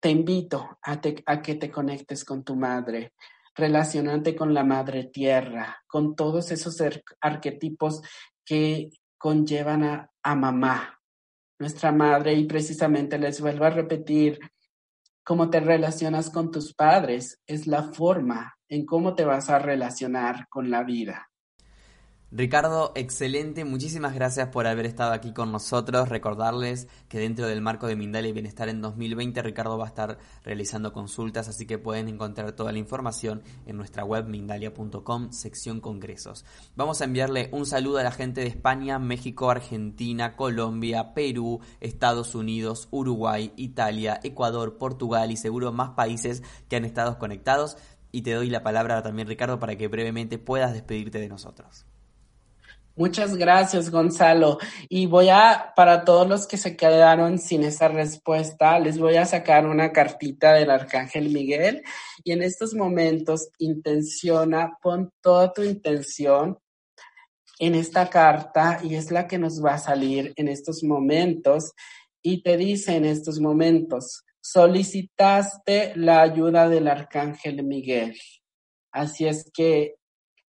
te 0.00 0.10
invito 0.10 0.78
a, 0.82 1.00
a 1.26 1.42
que 1.42 1.54
te 1.54 1.70
conectes 1.70 2.24
con 2.24 2.44
tu 2.44 2.56
madre, 2.56 3.12
relacionante 3.54 4.34
con 4.34 4.54
la 4.54 4.64
madre 4.64 5.04
tierra, 5.04 5.82
con 5.86 6.16
todos 6.16 6.50
esos 6.50 6.82
arquetipos 7.20 8.02
que 8.44 8.90
conllevan 9.18 9.84
a, 9.84 10.10
a 10.22 10.34
mamá, 10.34 11.00
nuestra 11.58 11.92
madre, 11.92 12.34
y 12.34 12.44
precisamente 12.44 13.18
les 13.18 13.40
vuelvo 13.40 13.64
a 13.64 13.70
repetir, 13.70 14.40
cómo 15.24 15.50
te 15.50 15.60
relacionas 15.60 16.30
con 16.30 16.50
tus 16.50 16.74
padres 16.74 17.40
es 17.46 17.66
la 17.66 17.82
forma 17.82 18.58
en 18.68 18.86
cómo 18.86 19.14
te 19.14 19.24
vas 19.24 19.50
a 19.50 19.58
relacionar 19.58 20.48
con 20.48 20.70
la 20.70 20.82
vida. 20.82 21.31
Ricardo, 22.34 22.92
excelente, 22.94 23.66
muchísimas 23.66 24.14
gracias 24.14 24.48
por 24.48 24.66
haber 24.66 24.86
estado 24.86 25.12
aquí 25.12 25.34
con 25.34 25.52
nosotros. 25.52 26.08
Recordarles 26.08 26.88
que 27.10 27.18
dentro 27.18 27.46
del 27.46 27.60
marco 27.60 27.86
de 27.86 27.94
Mindalia 27.94 28.30
y 28.30 28.32
Bienestar 28.32 28.70
en 28.70 28.80
2020, 28.80 29.42
Ricardo 29.42 29.76
va 29.76 29.84
a 29.84 29.88
estar 29.88 30.16
realizando 30.42 30.94
consultas, 30.94 31.48
así 31.48 31.66
que 31.66 31.76
pueden 31.76 32.08
encontrar 32.08 32.52
toda 32.52 32.72
la 32.72 32.78
información 32.78 33.42
en 33.66 33.76
nuestra 33.76 34.06
web 34.06 34.28
mindalia.com, 34.28 35.30
sección 35.30 35.82
congresos. 35.82 36.46
Vamos 36.74 37.02
a 37.02 37.04
enviarle 37.04 37.50
un 37.52 37.66
saludo 37.66 37.98
a 37.98 38.02
la 38.02 38.12
gente 38.12 38.40
de 38.40 38.46
España, 38.46 38.98
México, 38.98 39.50
Argentina, 39.50 40.34
Colombia, 40.34 41.12
Perú, 41.12 41.60
Estados 41.80 42.34
Unidos, 42.34 42.88
Uruguay, 42.92 43.52
Italia, 43.56 44.20
Ecuador, 44.22 44.78
Portugal 44.78 45.30
y 45.32 45.36
seguro 45.36 45.70
más 45.70 45.90
países 45.90 46.42
que 46.70 46.76
han 46.76 46.86
estado 46.86 47.18
conectados. 47.18 47.76
Y 48.10 48.22
te 48.22 48.32
doy 48.32 48.48
la 48.48 48.62
palabra 48.62 49.02
también, 49.02 49.28
Ricardo, 49.28 49.60
para 49.60 49.76
que 49.76 49.88
brevemente 49.88 50.38
puedas 50.38 50.72
despedirte 50.72 51.18
de 51.18 51.28
nosotros. 51.28 51.84
Muchas 52.94 53.36
gracias, 53.36 53.90
Gonzalo. 53.90 54.58
Y 54.88 55.06
voy 55.06 55.30
a, 55.30 55.72
para 55.74 56.04
todos 56.04 56.28
los 56.28 56.46
que 56.46 56.58
se 56.58 56.76
quedaron 56.76 57.38
sin 57.38 57.62
esa 57.62 57.88
respuesta, 57.88 58.78
les 58.78 58.98
voy 58.98 59.16
a 59.16 59.24
sacar 59.24 59.66
una 59.66 59.92
cartita 59.92 60.52
del 60.52 60.70
Arcángel 60.70 61.30
Miguel. 61.30 61.82
Y 62.22 62.32
en 62.32 62.42
estos 62.42 62.74
momentos, 62.74 63.48
intenciona, 63.58 64.76
pon 64.82 65.10
toda 65.22 65.52
tu 65.54 65.62
intención 65.62 66.58
en 67.58 67.74
esta 67.74 68.10
carta 68.10 68.80
y 68.82 68.96
es 68.96 69.10
la 69.10 69.26
que 69.26 69.38
nos 69.38 69.64
va 69.64 69.74
a 69.74 69.78
salir 69.78 70.34
en 70.36 70.48
estos 70.48 70.82
momentos. 70.84 71.72
Y 72.20 72.42
te 72.42 72.58
dice 72.58 72.96
en 72.96 73.06
estos 73.06 73.40
momentos, 73.40 74.22
solicitaste 74.42 75.94
la 75.96 76.20
ayuda 76.20 76.68
del 76.68 76.88
Arcángel 76.88 77.64
Miguel. 77.64 78.18
Así 78.90 79.26
es 79.26 79.50
que 79.54 79.94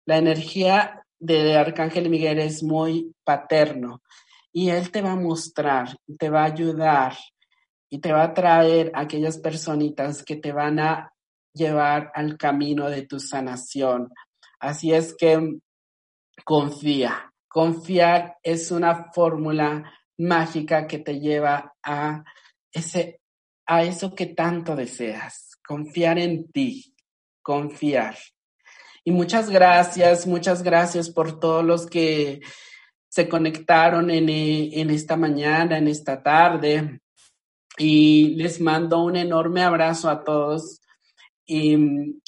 la 0.06 0.18
energía 0.18 1.02
de 1.18 1.56
Arcángel 1.56 2.10
Miguel 2.10 2.38
es 2.38 2.62
muy 2.62 3.14
paterno 3.24 4.02
y 4.52 4.70
él 4.70 4.90
te 4.90 5.02
va 5.02 5.12
a 5.12 5.16
mostrar, 5.16 5.96
te 6.18 6.30
va 6.30 6.42
a 6.42 6.52
ayudar 6.52 7.16
y 7.90 8.00
te 8.00 8.12
va 8.12 8.24
a 8.24 8.34
traer 8.34 8.90
aquellas 8.94 9.38
personitas 9.38 10.22
que 10.22 10.36
te 10.36 10.52
van 10.52 10.78
a 10.78 11.12
llevar 11.52 12.10
al 12.14 12.36
camino 12.36 12.88
de 12.88 13.02
tu 13.02 13.18
sanación. 13.18 14.10
Así 14.60 14.92
es 14.92 15.14
que 15.14 15.58
confía. 16.44 17.32
Confiar 17.48 18.36
es 18.42 18.70
una 18.70 19.10
fórmula 19.12 19.92
mágica 20.18 20.86
que 20.86 20.98
te 20.98 21.18
lleva 21.18 21.74
a 21.82 22.22
ese 22.70 23.20
a 23.66 23.82
eso 23.82 24.14
que 24.14 24.26
tanto 24.26 24.74
deseas. 24.74 25.58
Confiar 25.66 26.18
en 26.18 26.50
ti. 26.50 26.94
Confiar. 27.42 28.16
Y 29.08 29.10
muchas 29.10 29.48
gracias, 29.48 30.26
muchas 30.26 30.62
gracias 30.62 31.08
por 31.08 31.40
todos 31.40 31.64
los 31.64 31.86
que 31.86 32.42
se 33.08 33.26
conectaron 33.26 34.10
en, 34.10 34.28
en 34.28 34.90
esta 34.90 35.16
mañana, 35.16 35.78
en 35.78 35.88
esta 35.88 36.22
tarde. 36.22 37.00
Y 37.78 38.34
les 38.34 38.60
mando 38.60 39.02
un 39.02 39.16
enorme 39.16 39.62
abrazo 39.62 40.10
a 40.10 40.22
todos. 40.22 40.82
Y 41.46 41.74
mm, 41.78 42.20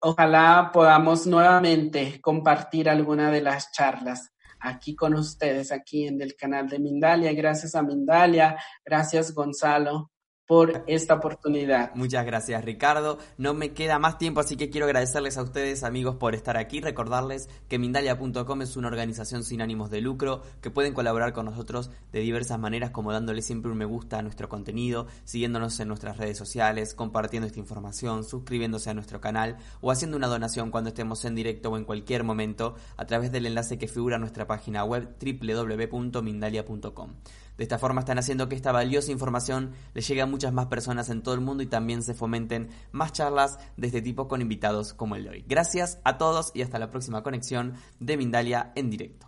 ojalá 0.00 0.70
podamos 0.72 1.26
nuevamente 1.26 2.18
compartir 2.22 2.88
alguna 2.88 3.30
de 3.30 3.42
las 3.42 3.70
charlas 3.72 4.32
aquí 4.58 4.96
con 4.96 5.12
ustedes, 5.12 5.70
aquí 5.70 6.06
en 6.06 6.22
el 6.22 6.34
canal 6.34 6.66
de 6.66 6.78
Mindalia. 6.78 7.34
Gracias 7.34 7.74
a 7.74 7.82
Mindalia, 7.82 8.56
gracias 8.86 9.34
Gonzalo 9.34 10.12
por 10.46 10.84
esta 10.86 11.14
oportunidad. 11.14 11.94
Muchas 11.94 12.24
gracias 12.24 12.64
Ricardo. 12.64 13.18
No 13.36 13.54
me 13.54 13.72
queda 13.72 13.98
más 13.98 14.18
tiempo, 14.18 14.40
así 14.40 14.56
que 14.56 14.70
quiero 14.70 14.86
agradecerles 14.86 15.36
a 15.38 15.42
ustedes 15.42 15.82
amigos 15.82 16.16
por 16.16 16.34
estar 16.34 16.56
aquí. 16.56 16.80
Recordarles 16.80 17.48
que 17.68 17.78
Mindalia.com 17.78 18.62
es 18.62 18.76
una 18.76 18.88
organización 18.88 19.42
sin 19.42 19.60
ánimos 19.60 19.90
de 19.90 20.00
lucro, 20.00 20.42
que 20.60 20.70
pueden 20.70 20.94
colaborar 20.94 21.32
con 21.32 21.46
nosotros 21.46 21.90
de 22.12 22.20
diversas 22.20 22.58
maneras, 22.58 22.90
como 22.90 23.12
dándole 23.12 23.42
siempre 23.42 23.70
un 23.70 23.76
me 23.76 23.84
gusta 23.84 24.18
a 24.18 24.22
nuestro 24.22 24.48
contenido, 24.48 25.06
siguiéndonos 25.24 25.78
en 25.80 25.88
nuestras 25.88 26.16
redes 26.16 26.38
sociales, 26.38 26.94
compartiendo 26.94 27.46
esta 27.46 27.58
información, 27.58 28.24
suscribiéndose 28.24 28.90
a 28.90 28.94
nuestro 28.94 29.20
canal 29.20 29.56
o 29.80 29.90
haciendo 29.90 30.16
una 30.16 30.28
donación 30.28 30.70
cuando 30.70 30.88
estemos 30.88 31.24
en 31.24 31.34
directo 31.34 31.70
o 31.70 31.76
en 31.76 31.84
cualquier 31.84 32.24
momento 32.24 32.76
a 32.96 33.04
través 33.04 33.32
del 33.32 33.46
enlace 33.46 33.78
que 33.78 33.88
figura 33.88 34.16
en 34.16 34.22
nuestra 34.22 34.46
página 34.46 34.84
web 34.84 35.16
www.mindalia.com. 35.20 37.10
De 37.56 37.64
esta 37.64 37.78
forma 37.78 38.00
están 38.00 38.18
haciendo 38.18 38.48
que 38.48 38.56
esta 38.56 38.72
valiosa 38.72 39.12
información 39.12 39.72
les 39.94 40.06
llegue 40.06 40.22
a 40.22 40.26
muchas 40.26 40.52
más 40.52 40.66
personas 40.66 41.08
en 41.10 41.22
todo 41.22 41.34
el 41.34 41.40
mundo 41.40 41.62
y 41.62 41.66
también 41.66 42.02
se 42.02 42.14
fomenten 42.14 42.68
más 42.92 43.12
charlas 43.12 43.58
de 43.76 43.86
este 43.86 44.02
tipo 44.02 44.28
con 44.28 44.42
invitados 44.42 44.94
como 44.94 45.16
el 45.16 45.24
de 45.24 45.30
hoy. 45.30 45.44
Gracias 45.48 45.98
a 46.04 46.18
todos 46.18 46.52
y 46.54 46.62
hasta 46.62 46.78
la 46.78 46.90
próxima 46.90 47.22
conexión 47.22 47.74
de 48.00 48.16
Mindalia 48.16 48.72
en 48.74 48.90
directo. 48.90 49.26